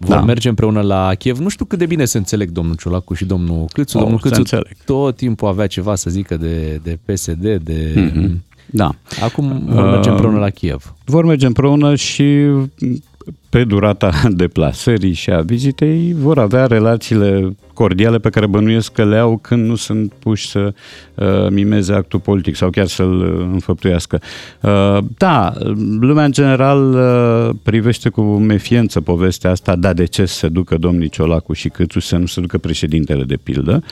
vor 0.00 0.16
Da. 0.16 0.20
merge 0.22 0.48
împreună 0.48 0.80
la 0.80 1.14
Kiev. 1.14 1.38
Nu 1.38 1.48
știu 1.48 1.64
cât 1.64 1.78
de 1.78 1.86
bine 1.86 2.04
se 2.04 2.18
înțeleg 2.18 2.50
domnul 2.50 2.74
Ciolacu 2.76 3.14
și 3.14 3.24
domnul 3.24 3.64
Câțu. 3.72 3.96
Oh, 3.96 4.02
domnul 4.02 4.20
se 4.22 4.28
Câțu 4.28 4.38
înțeleg. 4.40 4.76
tot 4.84 5.16
timpul 5.16 5.48
avea 5.48 5.66
ceva 5.66 5.94
să 5.94 6.10
zică 6.10 6.36
de, 6.36 6.80
de 6.82 6.98
PSD, 7.04 7.56
de... 7.62 7.92
Mhm. 8.14 8.44
Da. 8.70 8.94
Acum 9.22 9.62
vor 9.66 9.84
merge 9.90 10.08
Uh, 10.08 10.14
împreună 10.14 10.38
la 10.38 10.50
Kiev. 10.50 10.94
Vor 11.04 11.24
merge 11.24 11.46
împreună 11.46 11.94
și 11.94 12.46
pe 13.48 13.64
durata 13.64 14.10
deplasării 14.42 15.12
și 15.12 15.30
a 15.30 15.40
vizitei 15.40 16.14
vor 16.18 16.38
avea 16.38 16.66
relațiile 16.66 17.56
cordiale 17.72 18.18
pe 18.18 18.30
care 18.30 18.46
bănuiesc 18.46 18.92
că 18.92 19.04
le 19.04 19.16
au 19.16 19.36
când 19.36 19.66
nu 19.66 19.74
sunt 19.74 20.12
puși 20.12 20.48
să 20.48 20.74
uh, 21.14 21.48
mimeze 21.50 21.92
actul 21.92 22.20
politic 22.20 22.56
sau 22.56 22.70
chiar 22.70 22.86
să-l 22.86 23.18
uh, 23.18 23.48
înfăptuiască. 23.52 24.20
Uh, 24.60 24.98
da, 25.16 25.52
lumea 26.00 26.24
în 26.24 26.32
general 26.32 26.94
uh, 26.94 27.54
privește 27.62 28.08
cu 28.08 28.22
mefiență 28.22 29.00
povestea 29.00 29.50
asta, 29.50 29.76
da, 29.76 29.92
de 29.92 30.04
ce 30.04 30.24
să 30.24 30.34
se 30.34 30.48
ducă 30.48 30.76
domnii 30.76 31.08
Ciolacu 31.08 31.52
și 31.52 31.68
Câțu 31.68 32.00
să 32.00 32.16
nu 32.16 32.26
se 32.26 32.40
ducă 32.40 32.58
președintele 32.58 33.24
de 33.24 33.36
pildă, 33.36 33.82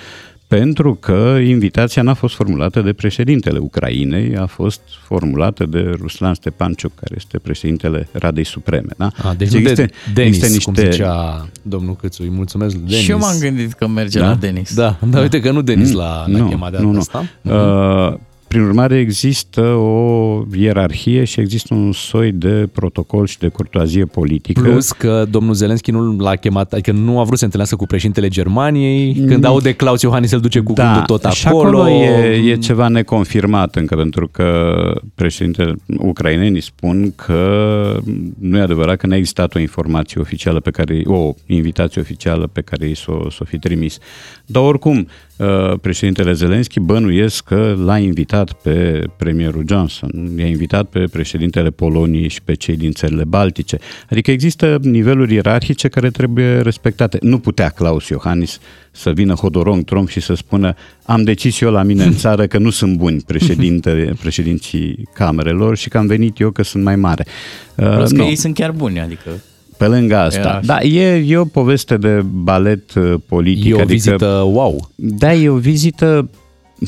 pentru 0.46 0.94
că 0.94 1.38
invitația 1.44 2.02
n-a 2.02 2.14
fost 2.14 2.34
formulată 2.34 2.80
de 2.80 2.92
președintele 2.92 3.58
Ucrainei, 3.58 4.36
a 4.36 4.46
fost 4.46 4.80
formulată 5.02 5.66
de 5.66 5.94
Ruslan 6.00 6.34
Stepanciuc, 6.34 6.94
care 6.94 7.14
este 7.16 7.38
președintele 7.38 8.08
Radei 8.12 8.44
Supreme. 8.44 8.88
Da? 8.96 9.10
A, 9.22 9.34
deci 9.34 9.50
nu 9.50 9.60
de 9.60 9.90
Denis, 10.14 10.64
cum 10.64 10.74
zicea 10.74 11.48
domnul 11.62 11.96
Câțu. 11.96 12.22
Îi 12.22 12.30
mulțumesc 12.30 12.74
lui 12.74 12.84
Denis. 12.86 13.04
Și 13.04 13.10
eu 13.10 13.18
m-am 13.18 13.38
gândit 13.38 13.72
că 13.72 13.86
merge 13.86 14.18
Da? 14.18 14.26
la 14.26 14.34
Denis. 14.34 14.74
Da, 14.74 14.98
dar 15.10 15.22
uite 15.22 15.40
că 15.40 15.50
nu 15.50 15.62
Denis 15.62 15.92
l-a, 15.92 16.24
l-a 16.26 16.46
chemat 16.48 16.70
de 16.70 16.78
data 16.82 16.98
asta. 16.98 17.24
Uh, 17.42 18.18
prin 18.48 18.60
urmare, 18.60 18.98
există 18.98 19.60
o 19.60 20.42
ierarhie 20.56 21.24
și 21.24 21.40
există 21.40 21.74
un 21.74 21.92
soi 21.92 22.32
de 22.32 22.68
protocol 22.72 23.26
și 23.26 23.38
de 23.38 23.48
curtoazie 23.48 24.04
politică. 24.04 24.60
Plus 24.60 24.92
că 24.92 25.26
domnul 25.30 25.54
Zelenski 25.54 25.90
nu 25.90 26.16
l-a 26.16 26.36
chemat, 26.36 26.72
adică 26.72 26.92
nu 26.92 27.18
a 27.18 27.22
vrut 27.22 27.32
să 27.32 27.38
se 27.38 27.44
întâlnească 27.44 27.76
cu 27.76 27.86
președintele 27.86 28.28
Germaniei, 28.28 29.14
când 29.26 29.44
aude 29.44 29.72
Claus 29.72 30.02
Iohannis 30.02 30.30
îl 30.30 30.40
duce 30.40 30.60
cu 30.60 30.72
da, 30.72 30.84
gândul 30.84 31.18
tot 31.18 31.32
și 31.32 31.46
acolo. 31.46 31.68
acolo 31.68 31.88
e, 31.88 32.50
e 32.50 32.56
ceva 32.56 32.88
neconfirmat 32.88 33.76
încă, 33.76 33.96
pentru 33.96 34.28
că 34.28 34.74
președintele 35.14 35.74
ucrainenii 35.98 36.60
spun 36.60 37.12
că 37.14 37.98
nu 38.38 38.56
e 38.56 38.60
adevărat 38.60 38.96
că 38.96 39.06
n-a 39.06 39.16
existat 39.16 39.54
o 39.54 39.58
informație 39.58 40.20
oficială 40.20 40.60
pe 40.60 40.70
care, 40.70 41.02
o 41.04 41.34
invitație 41.46 42.00
oficială 42.00 42.46
pe 42.52 42.60
care 42.60 42.88
i 42.88 42.94
s-o, 42.94 43.30
s-o 43.30 43.44
fi 43.44 43.58
trimis. 43.58 43.98
Dar 44.46 44.62
oricum, 44.62 44.96
uh, 44.96 45.35
președintele 45.80 46.32
Zelenski 46.32 46.80
bănuiesc 46.80 47.44
că 47.44 47.76
l-a 47.84 47.98
invitat 47.98 48.52
pe 48.52 49.04
premierul 49.16 49.64
Johnson, 49.68 50.10
i-a 50.38 50.46
invitat 50.46 50.86
pe 50.86 51.04
președintele 51.12 51.70
Poloniei 51.70 52.28
și 52.28 52.42
pe 52.42 52.54
cei 52.54 52.76
din 52.76 52.92
țările 52.92 53.24
Baltice. 53.24 53.78
Adică 54.10 54.30
există 54.30 54.78
niveluri 54.82 55.34
ierarhice 55.34 55.88
care 55.88 56.10
trebuie 56.10 56.60
respectate. 56.60 57.18
Nu 57.20 57.38
putea 57.38 57.68
Claus 57.68 58.08
Iohannis 58.08 58.58
să 58.90 59.10
vină 59.10 59.34
Hodorong 59.34 59.84
Trump 59.84 60.08
și 60.08 60.20
să 60.20 60.34
spună 60.34 60.74
am 61.04 61.22
decis 61.22 61.60
eu 61.60 61.70
la 61.70 61.82
mine 61.82 62.04
în 62.04 62.16
țară 62.16 62.46
că 62.46 62.58
nu 62.58 62.70
sunt 62.70 62.96
buni 62.96 63.22
președinte, 63.26 64.12
președinții 64.20 65.08
camerelor 65.14 65.76
și 65.76 65.88
că 65.88 65.98
am 65.98 66.06
venit 66.06 66.40
eu 66.40 66.50
că 66.50 66.62
sunt 66.62 66.82
mai 66.82 66.96
mare. 66.96 67.26
Uh, 67.74 67.94
Plus 67.94 68.10
că 68.10 68.16
nu. 68.16 68.24
ei 68.24 68.36
sunt 68.36 68.54
chiar 68.54 68.70
buni, 68.70 69.00
adică... 69.00 69.30
Pe 69.78 69.86
lângă 69.86 70.14
Era 70.14 70.22
asta. 70.22 70.48
așa. 70.48 70.60
Da, 70.64 70.80
e, 70.82 71.24
e 71.26 71.36
o 71.36 71.44
poveste 71.44 71.96
de 71.96 72.24
balet 72.32 72.94
uh, 72.94 73.14
politic. 73.28 73.64
E 73.64 73.72
o 73.72 73.76
adică, 73.76 73.92
vizită 73.92 74.26
wow. 74.26 74.90
Da, 74.94 75.34
e 75.34 75.48
o 75.48 75.56
vizită 75.56 76.28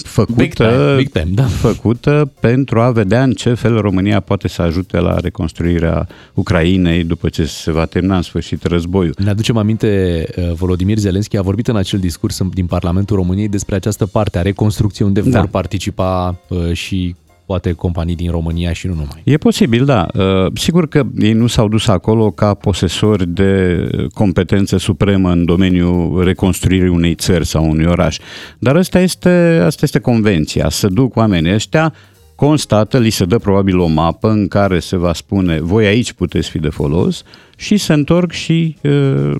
făcută, 0.02 0.42
Big 0.42 0.52
time, 0.52 0.94
big 0.96 1.08
time, 1.08 1.30
da. 1.34 1.42
făcută 1.42 2.32
pentru 2.40 2.80
a 2.80 2.90
vedea 2.90 3.22
în 3.22 3.32
ce 3.32 3.54
fel 3.54 3.80
România 3.80 4.20
poate 4.20 4.48
să 4.48 4.62
ajute 4.62 4.98
la 5.00 5.18
reconstruirea 5.18 6.06
Ucrainei 6.34 7.04
după 7.04 7.28
ce 7.28 7.44
se 7.44 7.72
va 7.72 7.84
termina 7.84 8.16
în 8.16 8.22
sfârșit 8.22 8.64
războiul. 8.64 9.14
Ne 9.18 9.30
aducem 9.30 9.56
aminte, 9.56 10.24
uh, 10.36 10.52
Volodimir 10.52 10.98
Zelenski 10.98 11.36
a 11.36 11.42
vorbit 11.42 11.68
în 11.68 11.76
acel 11.76 11.98
discurs 11.98 12.40
din 12.52 12.66
Parlamentul 12.66 13.16
României 13.16 13.48
despre 13.48 13.74
această 13.74 14.06
parte 14.06 14.38
a 14.38 14.42
reconstrucției 14.42 15.06
unde 15.08 15.20
Da. 15.20 15.38
vor 15.38 15.48
participa 15.48 16.40
uh, 16.48 16.72
și 16.72 17.14
poate 17.48 17.72
companii 17.72 18.14
din 18.14 18.30
România 18.30 18.72
și 18.72 18.86
nu 18.86 18.92
numai. 18.92 19.22
E 19.24 19.36
posibil, 19.36 19.84
da. 19.84 20.06
Uh, 20.14 20.52
Sigur 20.54 20.88
că 20.88 21.02
ei 21.18 21.32
nu 21.32 21.46
s-au 21.46 21.68
dus 21.68 21.86
acolo 21.86 22.30
ca 22.30 22.54
posesori 22.54 23.26
de 23.26 23.82
competență 24.14 24.76
supremă 24.76 25.30
în 25.30 25.44
domeniul 25.44 26.24
reconstruirii 26.24 26.88
unei 26.88 27.14
țări 27.14 27.46
sau 27.46 27.70
unui 27.70 27.84
oraș. 27.84 28.18
Dar 28.58 28.76
asta 28.76 29.00
este, 29.00 29.60
asta 29.64 29.80
este 29.82 29.98
convenția. 29.98 30.68
Să 30.68 30.88
duc 30.88 31.16
oamenii 31.16 31.54
ăștia, 31.54 31.94
constată, 32.34 32.98
li 32.98 33.10
se 33.10 33.24
dă 33.24 33.38
probabil 33.38 33.78
o 33.78 33.86
mapă 33.86 34.30
în 34.30 34.48
care 34.48 34.78
se 34.78 34.96
va 34.96 35.12
spune 35.12 35.60
voi 35.60 35.86
aici 35.86 36.12
puteți 36.12 36.50
fi 36.50 36.58
de 36.58 36.68
folos 36.68 37.22
și 37.56 37.76
se 37.76 37.92
întorc 37.92 38.32
și 38.32 38.76
uh, 38.82 39.34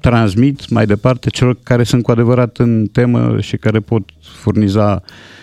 transmit 0.00 0.68
mai 0.68 0.86
departe 0.86 1.30
celor 1.30 1.56
care 1.62 1.82
sunt 1.82 2.02
cu 2.02 2.10
adevărat 2.10 2.58
în 2.58 2.86
temă 2.92 3.36
și 3.40 3.56
care 3.56 3.80
pot 3.80 4.02
furniza 4.20 5.02
uh, 5.04 5.38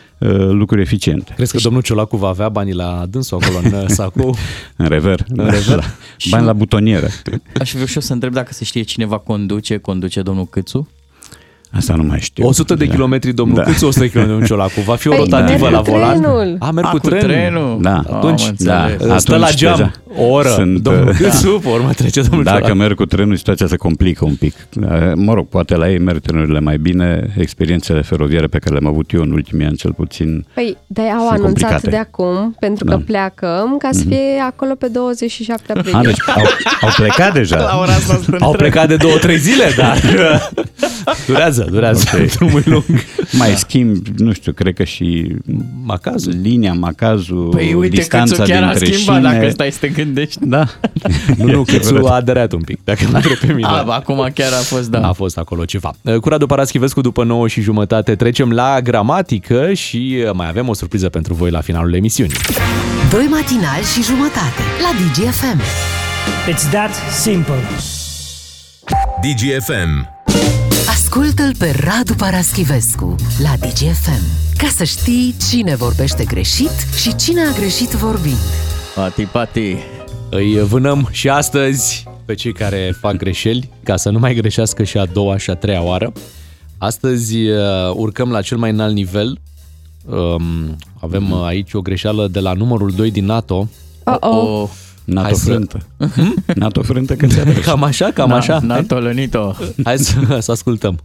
lucruri 0.51 0.81
eficiente. 0.81 1.33
Crezi 1.35 1.51
că 1.51 1.57
domnul 1.61 1.81
Ciolacu 1.81 2.17
va 2.17 2.27
avea 2.27 2.49
banii 2.49 2.73
la 2.73 3.05
dânsul 3.09 3.37
acolo 3.41 3.57
în 3.63 3.73
uh, 3.73 3.87
sacou? 3.87 4.35
În 4.75 4.87
rever. 4.87 5.25
În 5.29 5.49
rever? 5.49 5.83
Bani 6.29 6.45
la 6.45 6.53
butonieră. 6.53 7.07
Aș 7.59 7.71
vrea 7.71 7.85
și 7.85 7.95
eu 7.95 8.01
să 8.01 8.13
întreb 8.13 8.33
dacă 8.33 8.53
se 8.53 8.63
știe 8.63 8.81
cine 8.81 9.05
va 9.05 9.17
conduce, 9.17 9.77
conduce 9.77 10.21
domnul 10.21 10.45
Câțu. 10.45 10.89
Asta 11.71 11.93
nu 11.95 12.03
mai 12.03 12.19
știu. 12.19 12.47
100 12.47 12.73
de 12.75 12.87
kilometri 12.87 13.33
domnul 13.33 13.55
Da. 13.57 13.63
Câțu, 13.63 13.85
100 13.85 13.99
de 14.03 14.09
kilometri 14.09 14.29
domnul 14.29 14.47
Ciolacu. 14.47 14.81
Va 14.85 14.95
fi 14.95 15.07
o 15.07 15.11
Păi, 15.11 15.19
rotativă 15.19 15.59
merg 15.61 15.73
la 15.73 15.79
cu 15.81 15.91
volan? 15.91 16.19
trenul. 16.19 16.55
A, 16.59 16.71
merg 16.71 16.87
A, 16.87 16.89
cu 16.89 16.99
trenul. 16.99 17.27
trenul. 17.27 17.77
Da. 17.81 18.01
Atunci, 18.11 18.41
Am 18.43 18.55
da. 18.57 18.83
înțeles. 18.85 19.21
Stă 19.21 19.35
la 19.35 19.45
Atunci 19.45 19.59
geam 19.59 19.75
deja 19.77 19.91
o 20.19 20.23
oră. 20.23 20.47
sunt, 20.49 20.77
domnul 20.79 21.07
uh, 21.07 21.15
Câțu, 21.17 21.59
pe 21.63 21.69
urmă 21.69 21.91
trece 21.93 22.21
domnul 22.21 22.43
Dacă 22.43 22.57
Ciolacu. 22.57 22.77
merg 22.77 22.95
cu 22.95 23.05
trenul, 23.05 23.35
situația 23.35 23.67
se 23.67 23.75
complică 23.75 24.25
un 24.25 24.35
pic. 24.35 24.53
Mă 25.15 25.33
rog, 25.33 25.47
poate 25.47 25.75
la 25.75 25.89
ei 25.89 25.99
merg 25.99 26.19
trenurile 26.19 26.59
mai 26.59 26.77
bine. 26.77 27.33
Experiențele 27.37 28.01
feroviare 28.01 28.47
pe 28.47 28.57
care 28.59 28.71
le-am 28.79 28.91
avut 28.93 29.11
eu 29.11 29.21
în 29.21 29.31
ultimii 29.31 29.65
ani, 29.65 29.75
cel 29.77 29.93
puțin, 29.93 30.45
Păi, 30.53 30.77
de 30.87 31.01
au 31.01 31.07
Sunt 31.19 31.29
anunțat 31.29 31.41
complicate. 31.43 31.89
de 31.89 31.97
acum, 31.97 32.55
pentru 32.59 32.85
că 32.85 32.91
Da. 32.91 32.97
Mhm. 32.97 33.05
pleacă, 33.05 33.75
ca 33.79 33.89
să 33.91 34.03
fie 34.07 34.41
acolo 34.45 34.75
pe 34.75 34.87
27 34.87 35.71
A, 35.71 35.75
aprilie. 35.77 35.99
deci 36.03 36.17
au, 36.35 36.43
au 36.81 36.89
plecat 36.97 37.33
deja. 37.33 37.77
ora 37.81 37.91
asta 37.91 38.19
sunt 38.23 38.41
Au 38.41 38.51
plecat 38.51 38.87
de 38.87 38.95
două, 38.95 39.17
trei 39.17 39.37
zile, 39.37 39.63
dar 39.77 39.97
durează, 41.27 41.56
durează. 41.63 42.05
Drumul 42.35 42.63
e 42.65 42.69
lung. 42.69 42.83
Mai 43.31 43.49
schimb, 43.55 44.05
nu 44.17 44.31
știu, 44.33 44.51
cred 44.51 44.73
că 44.73 44.83
și 44.83 45.35
Macazul. 45.83 46.33
linia, 46.41 46.73
macazul, 46.73 47.47
Păi 47.55 47.73
uite, 47.73 47.95
distanța 47.95 48.35
Câțu 48.35 48.49
chiar 48.51 48.63
a 48.63 48.67
dintre 48.69 48.85
schimbat 48.85 49.15
șine. 49.21 49.33
dacă 49.33 49.49
stai 49.49 49.71
să 49.71 49.77
te 49.79 49.87
gândești. 49.87 50.39
Da. 50.45 50.65
Nu, 51.37 51.45
nu, 51.51 51.63
Câțu 51.63 52.05
a 52.05 52.15
aderat 52.15 52.51
un 52.51 52.61
pic, 52.61 52.79
dacă 52.83 53.03
nu 53.03 53.09
trebuie 53.09 53.37
pe 53.45 53.53
mine. 53.53 53.67
A, 53.67 53.83
acum 53.87 54.29
chiar 54.33 54.51
a 54.51 54.55
fost, 54.61 54.89
da. 54.89 55.07
A 55.07 55.11
fost 55.11 55.37
acolo 55.37 55.65
ceva. 55.65 55.93
Cu 56.21 56.29
Radu 56.29 56.45
Paraschivescu 56.45 57.01
după 57.01 57.23
9 57.23 57.47
și 57.47 57.61
jumătate 57.61 58.15
trecem 58.15 58.51
la 58.51 58.79
gramatică 58.81 59.73
și 59.73 60.23
mai 60.33 60.47
avem 60.47 60.67
o 60.67 60.73
surpriză 60.73 61.09
pentru 61.09 61.33
voi 61.33 61.49
la 61.49 61.61
finalul 61.61 61.93
emisiunii. 61.93 62.35
Doi 63.11 63.27
matinali 63.29 63.83
și 63.93 64.03
jumătate 64.03 64.61
la 64.81 64.89
DGFM. 64.99 65.61
It's 66.51 66.69
that 66.71 66.91
simple. 67.11 67.61
DGFM. 69.21 70.66
Ascultă-l 71.09 71.55
pe 71.57 71.75
Radu 71.83 72.13
Paraschivescu 72.13 73.15
la 73.41 73.49
DGFM. 73.59 74.23
Ca 74.57 74.67
să 74.67 74.83
știi 74.83 75.35
cine 75.49 75.75
vorbește 75.75 76.23
greșit 76.23 76.71
și 77.01 77.15
cine 77.15 77.41
a 77.41 77.51
greșit 77.51 77.89
vorbind. 77.89 78.37
Pati, 78.95 79.23
pati. 79.23 79.75
Îi 80.29 80.59
vânăm 80.59 81.07
și 81.11 81.29
astăzi 81.29 82.03
pe 82.25 82.33
cei 82.33 82.53
care 82.53 82.95
fac 82.99 83.15
greșeli, 83.15 83.69
ca 83.83 83.95
să 83.95 84.09
nu 84.09 84.19
mai 84.19 84.33
greșească 84.35 84.83
și 84.83 84.97
a 84.97 85.05
doua 85.05 85.37
și 85.37 85.49
a 85.49 85.55
treia 85.55 85.81
oară. 85.81 86.11
Astăzi 86.77 87.37
uh, 87.37 87.91
urcăm 87.93 88.31
la 88.31 88.41
cel 88.41 88.57
mai 88.57 88.69
înalt 88.69 88.93
nivel. 88.93 89.39
Um, 90.05 90.75
avem 91.01 91.31
uh, 91.31 91.43
aici 91.43 91.73
o 91.73 91.81
greșeală 91.81 92.27
de 92.27 92.39
la 92.39 92.53
numărul 92.53 92.91
2 92.91 93.11
din 93.11 93.25
NATO. 93.25 93.69
Oh-oh. 94.03 94.69
O, 95.09 95.13
NATO 95.13 95.27
Hai 95.27 95.35
să- 95.35 95.45
frântă. 95.49 95.85
NATO 96.55 96.81
frântă 96.81 97.15
când 97.15 97.31
se 97.33 97.39
adresează. 97.39 97.69
Cam 97.69 97.83
așa, 97.83 98.11
cam 98.13 98.29
na, 98.29 98.35
așa. 98.35 98.59
NATO 98.63 98.99
lănito. 98.99 99.55
Hai 99.83 99.97
să, 99.97 100.37
să 100.39 100.51
ascultăm. 100.51 100.99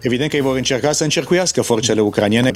Evident 0.00 0.30
că 0.30 0.36
ei 0.36 0.42
vor 0.42 0.56
încerca 0.56 0.92
să 0.92 1.02
încercuiască 1.02 1.62
forțele 1.62 2.00
ucraniene. 2.00 2.50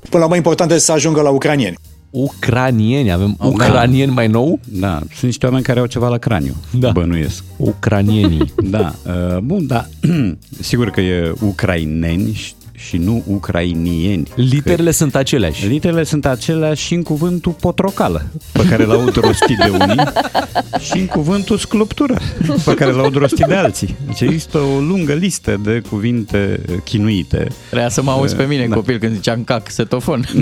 Până 0.00 0.18
la 0.18 0.22
urmă, 0.24 0.36
important 0.36 0.70
este 0.70 0.82
să 0.82 0.92
ajungă 0.92 1.20
la 1.20 1.30
ucranieni. 1.30 1.74
Ucranieni, 2.10 3.12
avem 3.12 3.36
ucranieni 3.40 4.12
mai 4.12 4.26
nou? 4.26 4.60
Da, 4.64 4.98
sunt 4.98 5.22
niște 5.22 5.46
oameni 5.46 5.64
care 5.64 5.80
au 5.80 5.86
ceva 5.86 6.08
la 6.08 6.18
craniu, 6.18 6.54
Da. 6.70 6.90
bănuiesc. 6.90 7.44
Ucranienii. 7.56 8.52
Da, 8.70 8.94
uh, 9.06 9.38
bun, 9.38 9.66
da, 9.66 9.86
sigur 10.60 10.90
că 10.90 11.00
e 11.00 11.32
ucraineni 11.40 12.32
și- 12.32 12.54
și 12.76 12.96
nu 12.96 13.22
ucrainieni. 13.26 14.28
Literele 14.34 14.90
sunt 14.90 15.14
aceleași. 15.14 15.60
Că 15.62 15.66
literele 15.68 16.04
sunt 16.04 16.26
aceleași 16.26 16.84
și 16.86 16.94
în 16.94 17.02
cuvântul 17.02 17.52
potrocală, 17.52 18.26
pe 18.52 18.64
care 18.68 18.84
l-aud 18.84 19.14
rostit 19.14 19.56
de 19.56 19.68
unii, 19.80 20.02
și 20.90 20.98
în 20.98 21.06
cuvântul 21.06 21.58
sculptură, 21.58 22.18
pe 22.64 22.74
care 22.74 22.90
l-aud 22.90 23.14
rostit 23.14 23.46
de 23.46 23.54
alții. 23.54 23.96
Deci 24.06 24.20
există 24.20 24.58
o 24.58 24.78
lungă 24.80 25.12
listă 25.12 25.60
de 25.64 25.82
cuvinte 25.88 26.60
chinuite. 26.84 27.46
Trebuia 27.66 27.88
să 27.88 28.02
mă 28.02 28.10
auzi 28.10 28.34
pe 28.36 28.44
mine, 28.44 28.66
Da. 28.66 28.74
copil, 28.74 28.98
când 28.98 29.14
ziceam 29.14 29.44
cac, 29.44 29.70
setofon. 29.70 30.24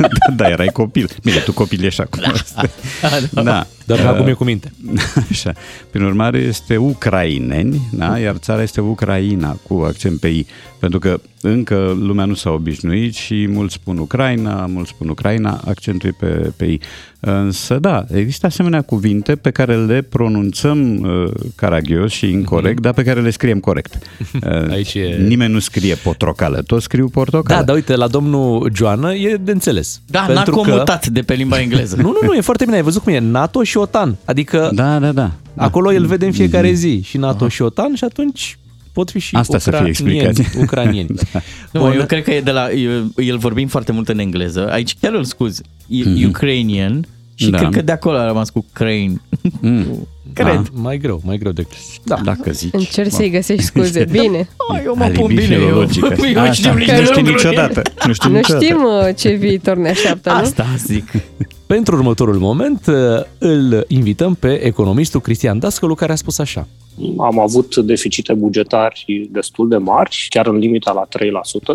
da, 0.00 0.32
da, 0.36 0.48
erai 0.48 0.68
copil. 0.72 1.08
Bine, 1.22 1.36
tu 1.38 1.52
copil 1.52 1.84
ești 1.84 2.00
acum. 2.00 2.22
Da. 3.32 3.42
da. 3.42 3.66
Dar 3.86 3.98
Uh, 3.98 4.04
acum 4.06 4.26
e 4.26 4.32
cu 4.32 4.44
minte. 4.44 4.72
Așa. 5.30 5.52
Prin 5.90 6.04
urmare, 6.04 6.38
este 6.38 6.76
ucraineni, 6.76 7.88
da? 7.92 8.18
iar 8.18 8.36
țara 8.36 8.62
este 8.62 8.80
Ucraina, 8.80 9.58
cu 9.68 9.74
accent 9.86 10.20
pe 10.20 10.28
I. 10.28 10.46
Pentru 10.78 10.98
că 10.98 11.20
încă 11.42 11.96
lumea 12.00 12.24
nu 12.24 12.34
s-a 12.34 12.50
obișnuit 12.50 13.14
și 13.14 13.46
mulți 13.50 13.74
spun 13.74 13.98
Ucraina, 13.98 14.66
mulți 14.66 14.90
spun 14.90 15.08
Ucraina, 15.08 15.60
accentul 15.66 16.08
e 16.08 16.14
pe, 16.26 16.52
pe 16.56 16.64
I. 16.64 16.80
Însă, 17.20 17.78
da, 17.78 18.04
există 18.14 18.46
asemenea 18.46 18.82
cuvinte 18.82 19.34
pe 19.36 19.50
care 19.50 19.76
le 19.76 20.02
pronunțăm 20.02 20.98
uh, 21.00 21.30
caragios 21.54 22.12
și 22.12 22.30
incorrect, 22.30 22.80
dar 22.80 22.92
pe 22.92 23.02
care 23.02 23.20
le 23.20 23.30
scriem 23.30 23.58
corect. 23.60 23.94
Uh, 24.34 24.38
Mhm. 24.62 24.70
Aici 24.70 24.94
e- 24.94 25.24
Nimeni 25.26 25.52
nu 25.52 25.58
scrie 25.58 25.94
potrocală, 25.94 26.62
toți 26.66 26.84
scriu 26.84 27.08
portocală. 27.08 27.58
Da, 27.60 27.64
dar 27.64 27.74
uite, 27.74 27.96
la 27.96 28.06
domnul 28.08 28.70
Joană 28.74 29.14
e 29.14 29.36
de 29.36 29.50
înțeles. 29.50 30.00
Da, 30.06 30.20
n-a 30.20 30.26
Pentru 30.34 30.54
că- 30.54 30.70
comutat 30.70 31.06
de 31.06 31.20
pe 31.22 31.34
limba 31.34 31.60
engleză. 31.60 31.96
Nu, 32.02 32.02
nu, 32.02 32.18
nu, 32.26 32.34
e 32.34 32.40
foarte 32.40 32.64
bine. 32.64 32.76
Ai 32.76 32.82
văzut 32.82 33.02
cum 33.02 33.12
e 33.12 33.18
NATO 33.18 33.62
și 33.62 33.76
OTAN. 33.76 34.16
Adică 34.24 34.70
da, 34.74 34.98
da. 34.98 35.12
da. 35.12 35.30
acolo 35.56 35.92
el 35.92 36.06
vede 36.06 36.26
în 36.26 36.32
fiecare 36.32 36.72
zi 36.72 37.00
și 37.04 37.16
NATO 37.18 37.48
și 37.48 37.62
OTAN 37.62 37.94
și 37.94 38.04
atunci 38.04 38.58
pot 38.92 39.10
fi 39.10 39.18
și 39.18 39.34
Asta 39.34 39.58
să 39.58 39.70
fie 39.70 39.78
ucranieni. 39.78 40.20
explicația. 40.28 40.60
ucranieni. 40.64 41.08
Nu, 41.70 41.80
Bun. 41.80 41.92
eu 41.92 42.04
cred 42.06 42.22
că 42.22 42.30
e 42.32 42.40
de 42.40 42.50
la... 42.50 42.70
El, 42.72 43.12
el 43.16 43.38
vorbim 43.38 43.68
foarte 43.68 43.92
mult 43.92 44.08
în 44.08 44.18
engleză. 44.18 44.68
Aici 44.70 44.96
chiar 45.00 45.12
îl 45.12 45.24
scuz. 45.24 45.60
E 45.88 46.26
Ukrainian 46.26 47.06
și 47.34 47.50
Da. 47.50 47.58
cred 47.58 47.70
că 47.70 47.82
de 47.82 47.92
acolo 47.92 48.16
a 48.16 48.26
rămas 48.26 48.50
cu 48.50 48.64
crane. 48.72 49.20
Mm. 49.60 49.86
Cred. 50.32 50.54
Da. 50.54 50.62
Mai 50.72 50.98
greu, 50.98 51.20
mai 51.24 51.38
greu 51.38 51.52
de 51.52 51.66
Da. 52.04 52.16
Dacă 52.24 52.50
zici. 52.50 52.72
Încerci 52.74 53.12
să-i 53.12 53.30
găsești 53.30 53.62
scuze. 53.64 54.04
Bine. 54.10 54.48
Oh, 54.56 54.80
eu 54.84 54.94
mă 54.96 55.02
Alibi 55.04 55.18
pun 55.18 55.26
bine. 55.34 55.54
Eu, 55.54 55.60
filologic 55.60 56.04
ăsta. 56.10 56.26
eu 56.26 56.40
Asta, 56.40 56.52
știu 56.52 56.74
niște 56.74 56.96
nu 56.98 57.04
știi 57.04 57.14
lucruri. 57.22 57.30
niciodată. 57.44 57.82
Nu 58.06 58.12
știi 58.12 58.30
Nu 58.30 58.36
niciodată. 58.36 58.64
știm 58.64 58.76
uh, 58.84 59.14
ce 59.16 59.32
viitor 59.32 59.76
ne 59.76 59.88
așteaptă, 59.88 60.30
nu? 60.30 60.36
Asta 60.36 60.66
zic. 60.86 61.10
Pentru 61.66 61.96
următorul 61.96 62.38
moment 62.38 62.86
uh, 62.86 62.94
îl 63.38 63.84
invităm 63.88 64.34
pe 64.34 64.64
economistul 64.64 65.20
Cristian 65.20 65.58
Dascălu 65.58 65.94
care 65.94 66.12
a 66.12 66.14
spus 66.14 66.38
așa. 66.38 66.68
Am 67.18 67.38
avut 67.38 67.76
deficite 67.76 68.32
bugetari 68.32 69.28
destul 69.30 69.68
de 69.68 69.76
mari, 69.76 70.26
chiar 70.28 70.46
în 70.46 70.56
limita 70.56 70.92
la 70.92 71.08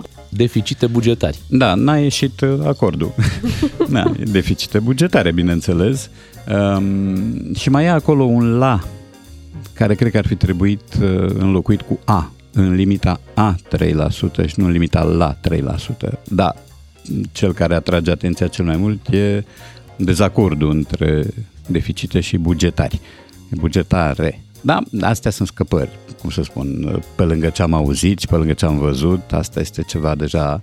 3%. 0.03 0.09
Deficite 0.29 0.87
bugetari. 0.87 1.37
Da, 1.49 1.73
n-a 1.73 1.97
ieșit 1.97 2.41
uh, 2.41 2.49
acordul. 2.65 3.13
da, 3.91 4.11
deficite 4.31 4.79
bugetare, 4.79 5.31
bineînțeles. 5.31 6.09
Um, 6.77 7.53
și 7.53 7.69
mai 7.69 7.83
e 7.83 7.89
acolo 7.89 8.23
un 8.23 8.57
la, 8.57 8.79
care 9.73 9.95
cred 9.95 10.11
că 10.11 10.17
ar 10.17 10.27
fi 10.27 10.35
trebuit 10.35 10.81
uh, 11.01 11.29
înlocuit 11.37 11.81
cu 11.81 11.99
a, 12.05 12.31
în 12.53 12.73
limita 12.73 13.19
a 13.33 13.55
3% 13.77 14.45
și 14.45 14.53
nu 14.55 14.65
în 14.65 14.71
limita 14.71 15.03
la 15.03 15.37
3%. 16.07 16.19
Da, 16.23 16.53
cel 17.31 17.53
care 17.53 17.75
atrage 17.75 18.11
atenția 18.11 18.47
cel 18.47 18.65
mai 18.65 18.77
mult 18.77 19.07
e 19.07 19.43
dezacordul 19.97 20.69
între 20.69 21.25
deficite 21.67 22.19
și 22.19 22.37
bugetari. 22.37 22.99
Bugetare. 23.51 24.44
Da, 24.65 24.79
astea 25.01 25.31
sunt 25.31 25.47
scăpări, 25.47 25.89
cum 26.21 26.29
să 26.29 26.43
spun, 26.43 26.99
pe 27.15 27.23
lângă 27.23 27.47
ce 27.49 27.61
am 27.61 27.73
auzit 27.73 28.19
și 28.19 28.27
pe 28.27 28.35
lângă 28.35 28.53
ce 28.53 28.65
am 28.65 28.77
văzut, 28.77 29.21
asta 29.31 29.59
este 29.59 29.81
ceva 29.87 30.15
deja 30.15 30.59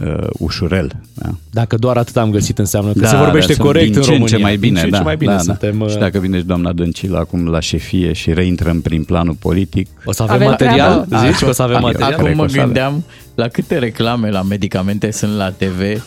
uh, 0.00 0.26
ușurel. 0.38 0.90
Da? 1.14 1.28
Dacă 1.50 1.76
doar 1.76 1.96
atât 1.96 2.16
am 2.16 2.30
găsit 2.30 2.58
înseamnă 2.58 2.92
că 2.92 3.06
se 3.06 3.16
vorbește 3.16 3.52
sunt 3.52 3.66
corect 3.66 3.86
din 3.86 3.96
în 3.96 4.02
ce 4.02 4.08
în 4.10 4.14
România. 4.16 4.36
ce 4.36 4.42
mai 4.42 4.56
bine, 4.56 4.80
din 4.80 4.84
ce 4.84 4.90
da, 4.90 4.96
în 4.96 5.02
ce 5.02 5.08
mai 5.08 5.16
bine 5.16 5.30
da, 5.30 5.36
da. 5.36 5.42
suntem. 5.42 5.80
uh, 5.80 5.90
Și 5.90 5.96
dacă 5.96 6.18
vine 6.18 6.38
și 6.38 6.44
doamna 6.44 6.72
Dăncilă 6.72 7.18
acum 7.18 7.46
la 7.48 7.60
șefie 7.60 8.12
și 8.12 8.32
reintrăm 8.32 8.80
prin 8.80 9.04
planul 9.04 9.34
politic, 9.34 9.88
O 10.04 10.12
să 10.12 10.22
avem, 10.22 10.34
Avem 10.34 10.48
material? 10.48 11.04
treabă. 11.08 11.26
Zici 11.26 11.38
că 11.42 11.48
o 11.48 11.52
să 11.52 11.62
avem 11.62 11.76
Am 11.76 11.82
eu. 11.82 11.86
material? 11.88 12.12
Acum 12.12 12.22
cred 12.24 12.36
că 12.36 12.40
mă 12.40 12.44
o 12.44 12.48
să 12.48 12.54
avem. 12.60 12.64
gândeam 12.72 13.04
la 13.34 13.48
câte 13.48 13.78
reclame 13.78 14.30
la 14.30 14.42
medicamente 14.42 15.10
sunt 15.10 15.36
la 15.36 15.50
TV. 15.50 16.04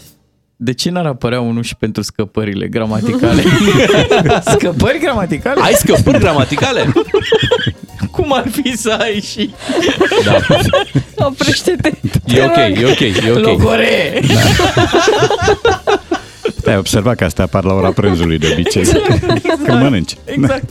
De 0.57 0.73
ce 0.73 0.89
n-ar 0.89 1.05
apărea 1.05 1.39
unul 1.39 1.63
și 1.63 1.75
pentru 1.75 2.01
scăpările 2.01 2.67
gramaticale? 2.67 3.43
Scăpări 4.55 4.99
gramaticale? 4.99 5.61
Ai 5.63 5.73
scăpări 5.73 6.19
gramaticale? 6.19 6.93
Cum 8.11 8.33
ar 8.33 8.47
fi 8.49 8.77
să 8.77 8.97
ai 8.99 9.19
și 9.19 9.53
Oprește-te. 11.15 11.91
E 12.25 12.43
ok, 12.43 12.55
e 12.55 12.85
ok, 12.85 12.99
e 12.99 13.31
ok. 13.31 13.45
logore? 13.45 14.21
ai 16.67 16.77
observat 16.77 17.15
că 17.15 17.23
astea 17.23 17.43
apar 17.43 17.63
la 17.63 17.73
ora 17.73 17.91
prânzului 17.91 18.37
de 18.37 18.47
obicei, 18.51 18.83
când 19.65 19.81
mănânci. 19.81 20.15
Exact. 20.25 20.69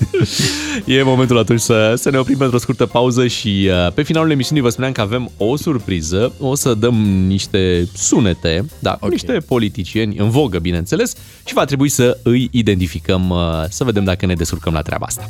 E 0.84 1.02
momentul 1.02 1.38
atunci 1.38 1.60
să, 1.60 1.94
să 1.96 2.10
ne 2.10 2.18
oprim 2.18 2.36
pentru 2.36 2.56
o 2.56 2.58
scurtă 2.58 2.86
pauză 2.86 3.26
și 3.26 3.68
uh, 3.86 3.92
pe 3.92 4.02
finalul 4.02 4.30
emisiunii 4.30 4.62
vă 4.62 4.68
spuneam 4.68 4.92
că 4.92 5.00
avem 5.00 5.30
o 5.36 5.56
surpriză. 5.56 6.32
O 6.38 6.54
să 6.54 6.74
dăm 6.74 6.94
niște 7.26 7.88
sunete, 7.96 8.64
da, 8.78 8.90
cu 8.90 9.04
Ok. 9.04 9.10
niște 9.10 9.32
politicieni 9.32 10.16
în 10.18 10.30
vogă, 10.30 10.58
bineînțeles, 10.58 11.12
și 11.46 11.54
va 11.54 11.64
trebui 11.64 11.88
să 11.88 12.18
îi 12.22 12.48
identificăm, 12.52 13.30
uh, 13.30 13.38
să 13.68 13.84
vedem 13.84 14.04
dacă 14.04 14.26
ne 14.26 14.34
descurcăm 14.34 14.72
la 14.72 14.82
treaba 14.82 15.06
asta. 15.06 15.26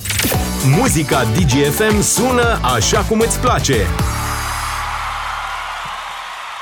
Muzica 0.78 1.24
DGFM 1.34 2.02
sună 2.02 2.60
așa 2.74 3.00
cum 3.00 3.18
îți 3.26 3.38
place. 3.40 3.76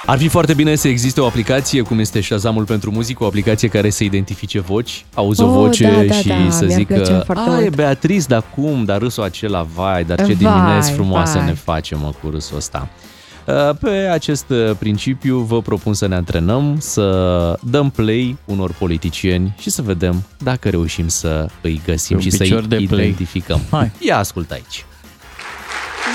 Ar 0.07 0.19
fi 0.19 0.29
foarte 0.29 0.55
bine 0.55 0.75
să 0.75 0.89
existe 0.89 1.21
o 1.21 1.27
aplicație, 1.27 1.83
cum 1.83 1.99
este 1.99 2.21
Shazamul 2.21 2.65
pentru 2.65 2.91
muzică, 2.91 3.25
o 3.25 3.27
aplicație 3.27 3.69
care 3.69 3.91
să 3.91 4.05
identifice 4.05 4.61
voci, 4.61 5.05
auzi 5.15 5.43
o 5.43 5.47
Oh, 5.47 5.51
voce 5.53 5.85
da, 5.91 6.03
da, 6.03 6.15
și 6.15 6.29
da, 6.29 6.51
să 6.51 6.65
mi-ar 6.65 6.79
zică 6.79 6.95
plăcea 6.95 7.21
foarte 7.21 7.51
A, 7.51 7.57
e 7.59 7.61
mult." 7.61 7.75
Beatriz, 7.77 8.27
dar 8.27 8.45
cum? 8.55 8.85
Dar 8.85 8.99
râsul 8.99 9.23
acela, 9.23 9.67
vai, 9.75 10.05
dar 10.05 10.17
ce 10.17 10.23
Vai, 10.25 10.35
dimineți 10.35 10.93
frumoase 10.93 11.39
vai. 11.39 11.47
ne 11.47 11.53
facem, 11.55 11.99
mă, 12.01 12.13
cu 12.23 12.31
râsul 12.31 12.57
ăsta. 12.57 12.89
Uh, 13.47 13.77
Pe 13.81 13.89
acest 14.13 14.45
uh, 14.49 14.71
principiu 14.79 15.39
vă 15.39 15.63
propun 15.63 15.95
să 15.95 16.07
ne 16.07 16.15
antrenăm, 16.15 16.77
să 16.81 17.59
dăm 17.63 17.91
play 17.91 18.37
unor 18.45 18.73
politicieni 18.79 19.55
și 19.61 19.71
să 19.71 19.83
vedem 19.83 20.23
dacă 20.39 20.69
reușim 20.69 21.09
să 21.09 21.49
îi 21.61 21.81
găsim 21.85 22.17
Un 22.17 22.23
și 22.23 22.31
să-i 22.31 22.47
picior 22.49 22.65
de 22.65 22.77
play. 22.89 23.05
identificăm. 23.05 23.61
Hai. 23.71 23.91
Ia 23.99 24.19
ascultă 24.19 24.55
aici. 24.55 24.85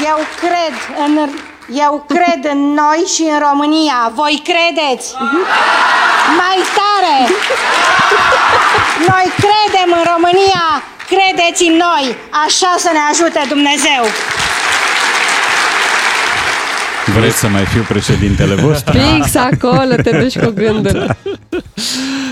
Eu 0.05 0.17
cred 0.39 0.75
în 1.07 1.29
eu 1.73 2.06
cred 2.08 2.51
în 2.51 2.73
noi 2.73 3.03
și 3.13 3.21
în 3.21 3.39
România. 3.39 4.12
Voi 4.15 4.43
credeți? 4.43 5.13
Mai 6.38 6.58
tare! 6.77 7.34
Noi 9.08 9.34
credem 9.36 9.97
în 9.97 10.03
România, 10.13 10.84
credeți 11.08 11.63
în 11.63 11.75
noi. 11.75 12.17
Așa 12.45 12.75
să 12.77 12.89
ne 12.93 12.99
ajute 13.12 13.45
Dumnezeu. 13.47 14.03
Vreți 17.19 17.38
să 17.38 17.47
mai 17.47 17.63
fiu 17.65 17.82
președintele 17.88 18.56
vostru? 18.67 18.97
Fix 18.97 19.36
acolo 19.36 19.95
te 20.03 20.17
duci 20.21 20.39
cu 20.39 20.51
gândul. 20.56 21.15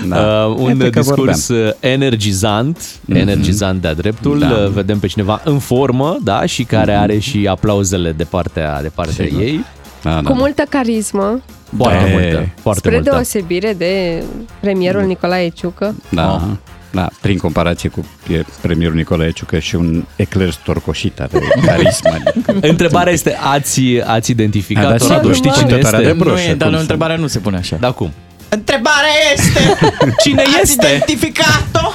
Da. 0.08 0.44
Uh, 0.46 0.54
un 0.58 0.68
Iată 0.68 0.90
că 0.90 1.00
discurs 1.00 1.46
vorbeam. 1.48 1.66
uh, 1.68 1.72
energizant, 1.80 2.78
energizant 3.08 3.80
de-a 3.80 3.94
dreptul. 3.94 4.38
Da. 4.38 4.46
Uh, 4.50 4.68
Vedem 4.68 4.98
pe 4.98 5.06
cineva 5.06 5.40
în 5.44 5.58
formă, 5.58 6.16
da, 6.22 6.46
și 6.46 6.62
care 6.64 6.92
are 6.94 7.18
și 7.18 7.46
aplauzele 7.50 8.12
de 8.12 8.24
partea, 8.24 8.82
de 8.82 8.90
partea 8.94 9.24
Sigur. 9.24 9.40
ei. 9.40 9.64
Da, 10.02 10.10
da. 10.10 10.30
Cu 10.30 10.34
multă 10.36 10.62
carismă, 10.68 11.40
Foarte 11.76 12.04
Da. 12.04 12.10
multă, 12.10 12.48
foarte 12.60 12.80
spre 12.80 12.94
multă. 12.94 13.10
deosebire 13.10 13.74
de 13.78 14.22
premierul 14.60 15.02
Nicolae 15.02 15.48
Ciucă. 15.48 15.94
Da, 16.08 16.32
Oh. 16.32 16.40
Da, 16.96 17.08
prin 17.20 17.38
comparație 17.38 17.88
cu 17.88 18.04
e, 18.32 18.42
premierul 18.60 18.94
Nicolae 18.94 19.30
Ciucă 19.30 19.58
și 19.58 19.74
un 19.74 20.04
ecler 20.16 20.50
storcoșit 20.50 21.20
are 21.20 21.38
carisma. 21.66 22.10
adică- 22.10 22.54
Întrebarea 22.68 23.12
este, 23.12 23.36
ați, 23.42 23.80
ați 24.06 24.30
A, 24.30 24.34
identificat-o, 24.34 24.88
da, 25.06 25.14
Radu? 25.14 25.14
sigur, 25.14 25.34
Știi 25.34 25.50
cine 25.50 25.62
purtătoarea 25.66 26.00
este? 26.00 26.12
de 26.12 26.18
broșă, 26.18 26.34
nu 26.44 26.50
e, 26.50 26.54
dar 26.54 26.56
cum 26.58 26.68
nu, 26.70 26.74
să- 26.74 26.80
întrebarea 26.80 27.16
nu 27.16 27.26
se 27.26 27.38
pune 27.38 27.56
așa. 27.56 27.76
Da, 27.80 27.90
cum? 27.90 28.12
Întrebarea 28.48 29.10
este, 29.34 29.60
Cine 30.24 30.42
ați 30.42 30.60
este? 30.72 30.86
identificat-o? 30.86 31.92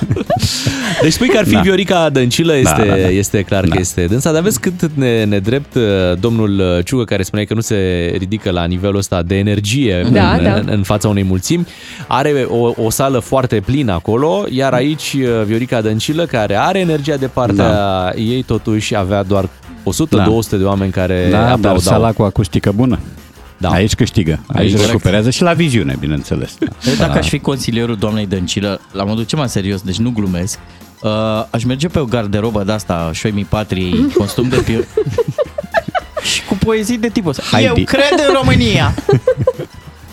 Deci 1.01 1.11
spui 1.13 1.27
că 1.27 1.37
ar 1.37 1.45
fi 1.45 1.53
Da. 1.53 1.59
Viorica 1.59 2.09
Dăncilă, 2.09 2.55
este, 2.55 2.75
Da, 2.77 2.85
da, 2.85 3.01
da. 3.01 3.07
este 3.09 3.41
clar 3.41 3.63
Da. 3.65 3.73
că 3.75 3.79
este 3.81 4.05
dânsa, 4.05 4.31
dar 4.31 4.41
vezi 4.41 4.59
cât 4.59 4.73
ne, 4.93 5.23
nedrept 5.23 5.75
uh, 5.75 5.81
domnul 6.19 6.81
Ciugă 6.85 7.03
care 7.03 7.23
spunea 7.23 7.45
că 7.45 7.53
nu 7.53 7.61
se 7.61 7.75
ridică 8.17 8.51
la 8.51 8.65
nivelul 8.65 8.97
ăsta 8.97 9.21
de 9.21 9.35
energie 9.37 10.07
Da, 10.11 10.33
în, 10.33 10.43
da. 10.43 10.53
În, 10.53 10.67
în 10.71 10.83
fața 10.83 11.07
unei 11.07 11.23
mulțimi. 11.23 11.67
Are 12.07 12.45
o, 12.49 12.71
o 12.83 12.89
sală 12.89 13.19
foarte 13.19 13.59
plină 13.65 13.93
acolo, 13.93 14.45
iar 14.49 14.73
aici 14.73 15.13
uh, 15.17 15.43
Viorica 15.45 15.81
Dăncilă, 15.81 16.25
care 16.25 16.55
are 16.55 16.79
energia 16.79 17.15
de 17.15 17.27
partea 17.27 17.71
Da. 17.71 18.09
ei, 18.15 18.43
totuși 18.43 18.95
avea 18.95 19.23
doar 19.23 19.43
100-200 19.45 19.49
Da. 20.09 20.57
de 20.57 20.63
oameni 20.63 20.91
care 20.91 21.27
Da, 21.31 21.37
dar 21.37 21.51
aplaudau. 21.51 21.77
sala 21.79 22.11
cu 22.11 22.21
acustică 22.23 22.71
bună. 22.75 22.99
Da. 23.61 23.69
Aici 23.69 23.95
câștigă. 23.95 24.39
Aici 24.47 24.73
Aici 24.73 24.85
recuperează 24.85 25.29
și 25.29 25.41
la 25.41 25.53
viziune, 25.53 25.95
bineînțeles. 25.99 26.57
Eu 26.87 26.93
dacă 26.97 27.17
aș 27.17 27.27
fi 27.27 27.39
consilierul 27.39 27.95
doamnei 27.95 28.25
Dăncilă, 28.25 28.81
la 28.91 29.03
modul 29.03 29.23
ce 29.23 29.35
mai 29.35 29.49
serios, 29.49 29.81
deci 29.81 29.97
nu 29.97 30.09
glumesc, 30.09 30.59
uh, 31.01 31.09
aș 31.49 31.63
merge 31.63 31.87
pe 31.87 31.99
o 31.99 32.05
garderobă 32.05 32.63
de 32.63 32.71
asta, 32.71 33.09
șoimii 33.13 33.45
patriei, 33.45 34.07
costum 34.17 34.49
de 34.49 34.57
pil... 34.57 34.87
și 36.33 36.43
cu 36.43 36.55
poezii 36.55 36.97
de 36.97 37.09
tipul 37.09 37.29
ăsta. 37.29 37.43
Heidi. 37.51 37.79
Eu 37.79 37.85
cred 37.85 38.27
în 38.27 38.33
România! 38.33 38.95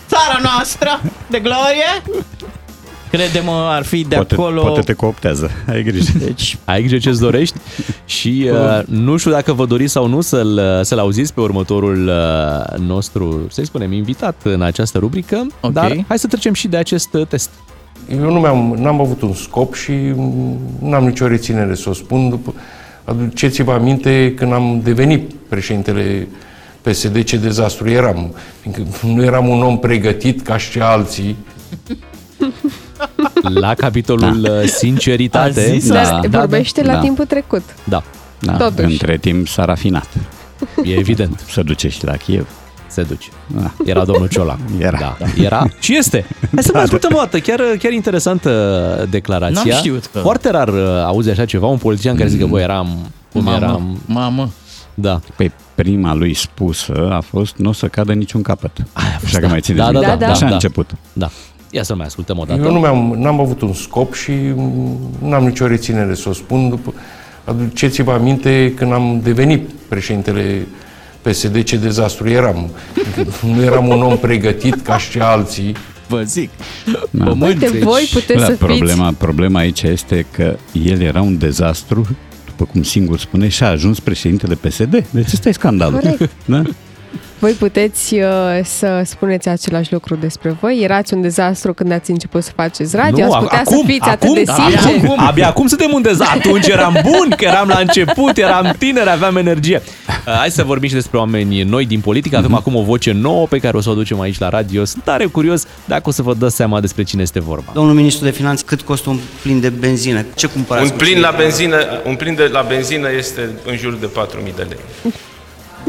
Țara 0.07 0.39
noastră 0.43 1.01
de 1.29 1.39
glorie! 1.39 2.23
Crede-mă, 3.11 3.67
ar 3.69 3.83
fi 3.83 4.03
de 4.03 4.15
poate, 4.15 4.33
acolo... 4.33 4.61
poate 4.61 4.81
te 4.81 4.93
cooptează. 4.93 5.51
Ai 5.67 5.83
grijă. 5.83 6.11
Deci, 6.17 6.57
Ai 6.65 6.79
grijă 6.79 6.97
ce-ți 6.97 7.19
dorești 7.19 7.57
și 8.05 8.49
uh, 8.51 8.85
nu 8.85 9.17
știu 9.17 9.31
dacă 9.31 9.53
vă 9.53 9.65
doriți 9.65 9.91
sau 9.91 10.07
nu 10.07 10.21
să-l, 10.21 10.59
să-l 10.83 10.99
auziți 10.99 11.33
pe 11.33 11.41
următorul 11.41 12.07
uh, 12.07 12.77
nostru, 12.79 13.47
să-i 13.49 13.65
spunem, 13.65 13.91
invitat 13.91 14.35
în 14.43 14.61
această 14.61 14.97
rubrică, 14.97 15.47
Ok. 15.61 15.71
dar 15.71 15.95
hai 16.07 16.19
să 16.19 16.27
trecem 16.27 16.53
și 16.53 16.67
de 16.67 16.77
acest 16.77 17.13
uh, 17.13 17.27
test. 17.27 17.49
Eu 18.11 18.31
nu 18.31 18.39
mi-am, 18.39 18.75
n-am 18.77 19.01
avut 19.01 19.21
un 19.21 19.33
scop 19.33 19.73
și 19.73 19.91
mm, 19.91 20.59
n-am 20.81 21.05
nicio 21.05 21.27
reținere 21.27 21.75
să 21.75 21.89
o 21.89 21.93
spun. 21.93 22.29
După, 22.29 22.53
aduceți-vă 23.03 23.71
aminte 23.71 24.33
când 24.35 24.53
am 24.53 24.81
devenit 24.83 25.33
președintele 25.47 26.27
PSD, 26.81 27.23
ce 27.23 27.37
dezastru 27.37 27.89
eram. 27.89 28.33
Fiindcă 28.61 28.83
nu 29.05 29.23
eram 29.23 29.47
un 29.47 29.61
om 29.61 29.79
pregătit 29.79 30.41
ca 30.41 30.57
și 30.57 30.79
alții. 30.79 31.35
La 33.61 33.73
capitolul 33.73 34.41
da. 34.41 34.65
sinceritate. 34.65 35.59
A 35.59 35.73
zis 35.73 35.87
Dar 35.91 36.05
Da, 36.21 36.27
da, 36.27 36.37
vorbește 36.39 36.81
da, 36.81 36.87
la 36.87 36.93
da. 36.93 36.99
timpul 37.03 37.25
trecut. 37.25 37.63
Da, 37.83 38.03
Da, 38.39 38.53
Totuși. 38.57 38.91
între 38.91 39.17
timp 39.17 39.47
s-a 39.47 39.65
rafinat. 39.65 40.07
e 40.83 40.93
evident, 40.93 41.43
Se 41.51 41.61
duce 41.61 41.89
și 41.89 42.05
la 42.05 42.15
Kiev. 42.15 42.47
se 42.87 43.01
duce. 43.03 43.29
Da. 43.47 43.71
Era 43.85 44.05
domnul 44.05 44.27
Ciola. 44.27 44.57
Era. 44.79 44.97
Da, 44.99 45.25
era. 45.43 45.65
Și 45.79 45.95
este. 45.97 46.25
Hai 46.53 46.63
să 46.63 46.69
mai 46.73 46.83
ascultăm 46.83 47.11
o 47.13 47.17
dată. 47.17 47.39
Chiar, 47.39 47.61
chiar 47.79 47.91
interesantă 47.91 49.07
declarația. 49.09 49.61
N-am 49.65 49.77
știut 49.77 50.05
că- 50.05 50.19
Foarte 50.19 50.49
rar 50.51 50.67
uh, 50.67 50.79
auzi 51.05 51.29
așa 51.29 51.45
ceva, 51.45 51.65
un 51.67 51.77
politician 51.77 52.15
care 52.15 52.29
zică, 52.29 52.45
băi, 52.45 52.61
eram 52.61 53.11
cum 53.31 53.43
mamă, 53.43 53.57
eram. 53.57 53.97
mamă. 54.05 54.49
Da. 54.93 55.19
Păi 55.35 55.51
prima 55.75 56.13
lui 56.13 56.33
spusă 56.33 57.09
a 57.11 57.19
fost 57.19 57.55
nu 57.57 57.69
o 57.69 57.71
să 57.71 57.87
cadă 57.87 58.13
niciun 58.13 58.41
capăt. 58.41 58.71
Așa 59.23 59.39
că 59.39 59.47
mai 59.47 59.59
țineți 59.61 59.81
Da, 59.85 59.91
da, 59.91 59.99
minte. 59.99 60.07
da, 60.07 60.25
da, 60.25 60.31
Așa 60.31 60.45
a 60.45 60.47
da. 60.49 60.53
început. 60.53 60.89
Da. 61.13 61.29
Ia 61.71 61.83
să 61.83 61.95
mai 61.95 62.05
ascultăm 62.05 62.37
o 62.37 62.43
dată. 62.43 62.61
Eu 62.61 62.71
nu 62.71 62.79
mi-am, 62.79 63.15
n-am 63.17 63.39
avut 63.39 63.61
un 63.61 63.73
scop 63.73 64.13
și 64.13 64.31
nu 65.21 65.33
am 65.33 65.43
nicio 65.43 65.67
reținere 65.67 66.15
să 66.15 66.29
o 66.29 66.33
spun. 66.33 66.69
După, 66.69 66.93
aduceți-vă 67.43 68.11
aminte 68.11 68.73
când 68.75 68.93
am 68.93 69.19
devenit 69.23 69.69
președintele 69.87 70.67
PSD, 71.21 71.63
ce 71.63 71.77
dezastru 71.77 72.29
eram. 72.29 72.69
Nu 73.55 73.63
eram 73.63 73.87
un 73.87 74.01
om 74.01 74.17
pregătit 74.17 74.81
ca 74.81 74.97
și 74.97 75.19
alții. 75.19 75.75
Vă 76.07 76.21
zic. 76.21 76.49
Da. 77.09 77.35
Uite, 77.39 77.67
voi 77.67 78.09
puteți 78.13 78.39
Da, 78.39 78.45
să 78.45 78.51
problema, 78.51 79.13
problema 79.17 79.59
aici 79.59 79.81
este 79.81 80.25
că 80.31 80.57
el 80.83 81.01
era 81.01 81.21
un 81.21 81.37
dezastru, 81.37 82.07
după 82.45 82.65
cum 82.71 82.83
singur 82.83 83.19
spune, 83.19 83.47
și 83.47 83.63
a 83.63 83.67
ajuns 83.67 83.99
președintele 83.99 84.55
PSD. 84.55 85.05
Deci 85.09 85.31
ăsta 85.33 85.49
e 85.49 85.51
scandalul. 85.51 85.99
Corect. 85.99 86.29
Da? 86.45 86.61
Fiți. 87.11 87.23
Voi 87.39 87.51
puteți 87.51 88.13
uh, 88.15 88.23
să 88.63 89.01
spuneți 89.05 89.47
același 89.49 89.91
lucru 89.93 90.15
despre 90.15 90.57
voi? 90.61 90.79
Erați 90.81 91.13
un 91.13 91.21
dezastru 91.21 91.73
când 91.73 91.91
ați 91.91 92.11
început 92.11 92.43
să 92.43 92.51
faceți 92.55 92.95
radio? 92.95 93.25
Nu, 93.25 93.31
ați 93.31 93.43
putea 93.43 93.59
acum, 93.59 93.77
să 93.77 93.83
fiți 93.85 94.09
acum, 94.09 94.29
atât 94.29 94.45
de 94.45 94.51
abia 94.51 94.79
sinceri? 94.79 95.05
acum, 95.05 95.19
abia 95.27 95.47
acum 95.47 95.67
suntem 95.67 95.91
un 95.93 96.01
dezastru. 96.01 96.37
Atunci 96.37 96.67
eram 96.67 96.93
bun, 97.03 97.33
că 97.37 97.45
eram 97.45 97.67
la 97.67 97.77
început, 97.79 98.37
eram 98.37 98.75
tiner, 98.77 99.07
aveam 99.07 99.35
energie. 99.37 99.81
Uh, 100.27 100.33
Hai 100.33 100.49
să 100.51 100.63
vorbim 100.63 100.87
și 100.89 100.95
despre 100.95 101.17
oameni 101.17 101.61
noi 101.61 101.85
din 101.85 101.99
politică. 101.99 102.37
Avem 102.37 102.53
acum 102.55 102.75
o 102.75 102.81
voce 102.81 103.11
nouă 103.11 103.47
pe 103.47 103.57
care 103.57 103.77
o 103.77 103.81
să 103.81 103.89
o 103.89 103.93
ducem 103.93 104.19
aici 104.19 104.37
la 104.39 104.49
radio. 104.49 104.85
Sunt 104.85 105.03
tare 105.03 105.25
curios 105.25 105.65
dacă 105.85 106.03
o 106.05 106.11
să 106.11 106.21
vă 106.21 106.33
dați 106.33 106.55
seama 106.55 106.79
despre 106.79 107.03
cine 107.03 107.21
este 107.21 107.39
vorba. 107.39 107.71
Domnul 107.73 107.93
ministru 107.93 108.23
de 108.25 108.31
finanțe, 108.31 108.63
cât 108.65 108.81
costă 108.81 109.09
un 109.09 109.19
plin 109.41 109.59
de 109.59 109.69
benzină? 109.69 110.25
Ce 110.35 110.47
cumpărați? 110.47 110.85
Un 110.85 110.91
cu 110.91 110.97
plin 110.97 111.11
cei 111.13 111.21
la 111.21 111.31
de- 111.31 111.43
benzină, 111.43 111.77
un 112.05 112.15
plin 112.15 112.35
de 112.35 112.49
la 112.51 112.61
benzină 112.67 113.07
este 113.17 113.49
în 113.65 113.77
jur 113.77 113.93
de 113.93 114.05
4.000 114.05 114.53
de 114.55 114.65
lei. 114.69 115.13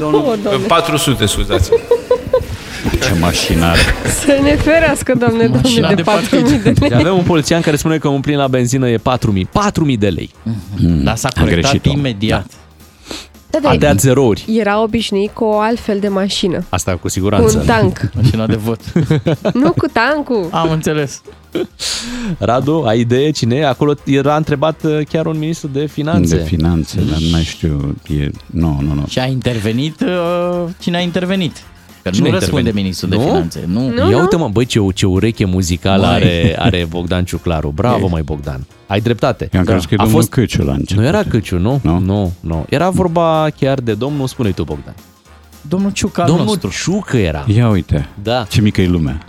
Oh, 0.02 0.32
Doamne. 0.42 0.66
400, 0.66 1.26
scuzați. 1.26 1.70
Ce 3.02 3.14
mașinare. 3.20 3.78
Să 4.24 4.38
ne 4.42 4.56
ferească, 4.56 5.14
doamne, 5.18 5.38
doamne, 5.46 5.60
Mașina 5.62 5.88
de 5.88 5.94
de 5.94 6.02
4.000 6.02 6.62
de 6.62 6.74
lei. 6.80 6.94
Avem 6.94 7.16
un 7.16 7.22
polițian 7.22 7.60
care 7.60 7.76
spune 7.76 7.98
că 7.98 8.08
un 8.08 8.20
plin 8.20 8.36
la 8.36 8.48
benzină 8.48 8.88
e 8.88 8.96
4.000. 8.96 9.02
4.000 9.92 9.98
de 9.98 10.08
lei. 10.08 10.30
Mm, 10.42 11.02
Dar 11.02 11.16
s-a 11.16 11.28
a 11.34 11.40
corectat 11.40 11.70
greșit-o. 11.70 11.90
imediat. 11.90 12.40
Da, 12.46 12.54
A 13.62 13.76
dat 13.76 14.00
zerouri. 14.00 14.44
Era 14.58 14.82
obișnuit 14.82 15.30
cu 15.30 15.44
o 15.44 15.58
altfel 15.58 15.98
de 16.00 16.08
mașină. 16.08 16.64
Asta 16.68 16.92
cu 16.92 16.98
Cu 16.98 17.08
siguranță. 17.08 17.58
un 17.58 17.64
tank. 17.64 18.00
Mașina 18.22 18.46
de 18.46 18.56
vot. 18.56 18.80
nu 19.54 19.72
cu 19.72 19.86
tancul. 19.92 20.48
Am 20.50 20.70
înțeles. 20.70 21.22
Radu, 22.38 22.82
ai 22.86 23.00
idee 23.00 23.30
cine 23.30 23.54
e? 23.56 23.66
Acolo 23.66 23.94
era 24.04 24.36
întrebat 24.36 24.82
uh, 24.84 24.98
chiar 25.08 25.26
un 25.26 25.38
ministru 25.38 25.68
de 25.68 25.86
finanțe. 25.86 26.36
De 26.36 26.42
finanțe, 26.42 27.00
dar 27.10 27.18
nu 27.18 27.28
mai 27.30 27.42
știu. 27.42 27.94
E... 28.20 28.28
Nu, 28.46 28.78
nu, 28.80 28.94
nu. 28.94 29.04
Și 29.08 29.18
a 29.18 29.24
intervenit, 29.26 30.00
uh, 30.00 30.64
cine 30.78 30.96
a 30.96 31.00
intervenit? 31.00 31.56
Că 32.02 32.10
Cine 32.10 32.28
nu 32.28 32.34
a 32.34 32.38
răspunde 32.38 32.68
intervenit? 32.68 32.74
ministrul 32.82 33.10
de 33.10 33.16
Nu? 33.16 33.22
finanțe. 33.22 33.64
Nu. 33.66 33.88
Nu, 33.88 34.10
Ia 34.10 34.16
nu. 34.16 34.20
uite 34.20 34.36
mă, 34.36 34.48
băi, 34.48 34.64
ce, 34.64 34.80
ce 34.94 35.06
ureche 35.06 35.44
muzicală 35.44 36.06
Mai. 36.06 36.14
are, 36.14 36.54
are 36.58 36.86
Bogdan 36.88 37.24
Ciuclaru. 37.24 37.72
Bravo, 37.74 38.06
mai 38.06 38.22
Bogdan. 38.22 38.66
Ai 38.86 39.00
dreptate. 39.00 39.48
Eu 39.52 39.60
am 39.60 39.66
crezut 39.66 39.88
că 39.88 39.94
e 39.94 39.96
A 40.00 40.02
domnul 40.02 40.20
fost... 40.20 40.30
Căciu 40.32 40.62
la 40.62 40.72
început. 40.72 41.02
Nu 41.02 41.08
era 41.08 41.22
Căciu, 41.22 41.58
nu? 41.58 41.80
Nu? 41.82 41.98
Nu, 41.98 42.32
nu. 42.40 42.64
Era 42.68 42.90
vorba 42.90 43.46
chiar 43.58 43.78
de 43.80 43.94
domnul, 43.94 44.26
spune 44.26 44.50
tu, 44.50 44.62
Bogdan. 44.64 44.94
Domnul 45.68 45.90
Ciucă 45.90 46.20
al 46.20 46.26
domnul 46.26 46.44
nostru. 46.44 46.70
Ciucă 46.82 47.16
era. 47.16 47.44
Ia 47.54 47.68
uite, 47.68 48.08
Da. 48.22 48.44
ce 48.48 48.60
mică 48.60 48.80
e 48.80 48.86
lumea. 48.86 49.18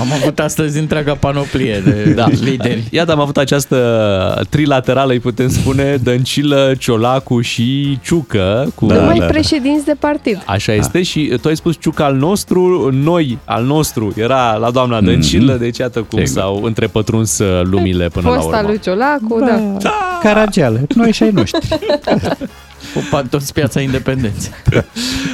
Am 0.00 0.12
avut 0.20 0.38
astăzi 0.38 0.78
întreaga 0.78 1.14
panoplie 1.14 1.82
de 1.84 2.12
Da. 2.14 2.26
lideri. 2.40 2.82
Iată, 2.90 3.12
am 3.12 3.20
avut 3.20 3.36
această 3.36 4.46
trilaterală, 4.50 5.12
îi 5.12 5.18
putem 5.20 5.48
spune, 5.48 5.96
Dăncilă, 6.02 6.72
Ciolacu 6.78 7.40
și 7.40 7.98
Ciucă. 8.02 8.72
Cu... 8.74 8.86
Da, 8.86 8.94
Numai 8.94 9.18
președinți 9.28 9.84
de 9.84 9.94
partid. 9.98 10.42
Așa 10.46 10.72
este 10.72 11.02
și 11.02 11.38
tu 11.42 11.48
ai 11.48 11.56
spus 11.56 11.76
Ciucă 11.80 12.02
al 12.02 12.14
nostru, 12.14 12.90
noi 12.92 13.38
al 13.44 13.64
nostru 13.64 14.12
era 14.16 14.54
la 14.56 14.70
doamna 14.70 15.00
Dăncilă, 15.00 15.54
deci 15.54 15.78
iată 15.78 15.98
cum 15.98 16.24
Sigur. 16.24 16.42
s-au 16.42 16.62
întrepătruns 16.62 17.38
uh, 17.38 17.62
lumile 17.64 18.08
până 18.08 18.28
la 18.28 18.34
Fosta 18.34 18.56
urmă. 18.56 18.68
lui 18.68 18.78
Ciolacu, 18.80 19.38
da. 19.80 19.92
Caragiale, 20.22 20.86
noi 20.94 21.12
și 21.12 21.22
ai 21.22 21.30
noștri. 21.30 21.68
Opa, 22.94 23.22
toți 23.22 23.52
piața 23.52 23.80
independenței. 23.80 24.52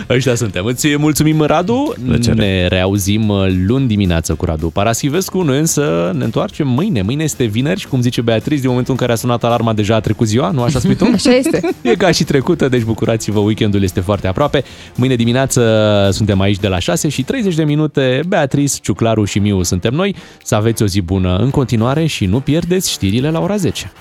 Ăștia 0.09 0.35
suntem. 0.35 0.65
Îți 0.65 0.97
mulțumim, 0.97 1.41
Radu. 1.41 1.95
Plăcere. 2.07 2.35
Ne 2.35 2.67
reauzim 2.67 3.29
uh, 3.29 3.47
luni 3.67 3.87
dimineață 3.87 4.35
cu 4.35 4.45
Radu 4.45 4.69
Paraschivescu. 4.69 5.43
Noi 5.43 5.59
însă 5.59 6.13
ne 6.15 6.25
întoarcem 6.25 6.69
mâine. 6.69 7.03
Mâine 7.03 7.23
este 7.23 7.45
vineri 7.45 7.81
și 7.81 7.87
cum 7.87 8.01
zice 8.01 8.21
Beatriz, 8.21 8.61
din 8.61 8.69
momentul 8.69 8.93
în 8.93 8.99
care 8.99 9.13
a 9.13 9.15
sunat 9.15 9.45
alarma 9.45 9.73
deja 9.73 9.95
a 9.95 10.01
trecut 10.01 10.27
ziua, 10.27 10.51
nu 10.51 10.63
așa 10.63 10.79
spui 10.79 10.95
tu? 10.95 11.05
Așa 11.15 11.35
este. 11.35 11.61
E 11.83 11.95
ca 11.95 12.11
și 12.11 12.25
trecută, 12.25 12.69
deci 12.69 12.83
bucurați-vă, 12.83 13.39
weekendul 13.39 13.83
este 13.83 14.01
foarte 14.01 14.27
aproape. 14.27 14.65
Mâine 14.95 15.15
dimineață 15.15 16.09
suntem 16.13 16.41
aici 16.41 16.59
de 16.59 16.69
la 16.69 16.79
6 16.79 17.09
și 17.09 17.23
30 17.23 17.55
de 17.55 17.65
minute. 17.65 18.21
Beatriz, 18.29 18.81
Ciuclaru 18.81 19.25
și 19.25 19.39
Miu 19.39 19.63
suntem 19.63 19.95
noi. 19.95 20.15
Să 20.45 20.55
aveți 20.55 20.83
o 20.83 20.87
zi 20.87 21.01
bună 21.01 21.37
în 21.37 21.51
continuare 21.51 22.07
și 22.07 22.27
nu 22.27 22.41
pierdeți 22.41 22.91
știrile 22.91 23.31
la 23.31 23.41
ora 23.41 23.57
10. 23.57 23.93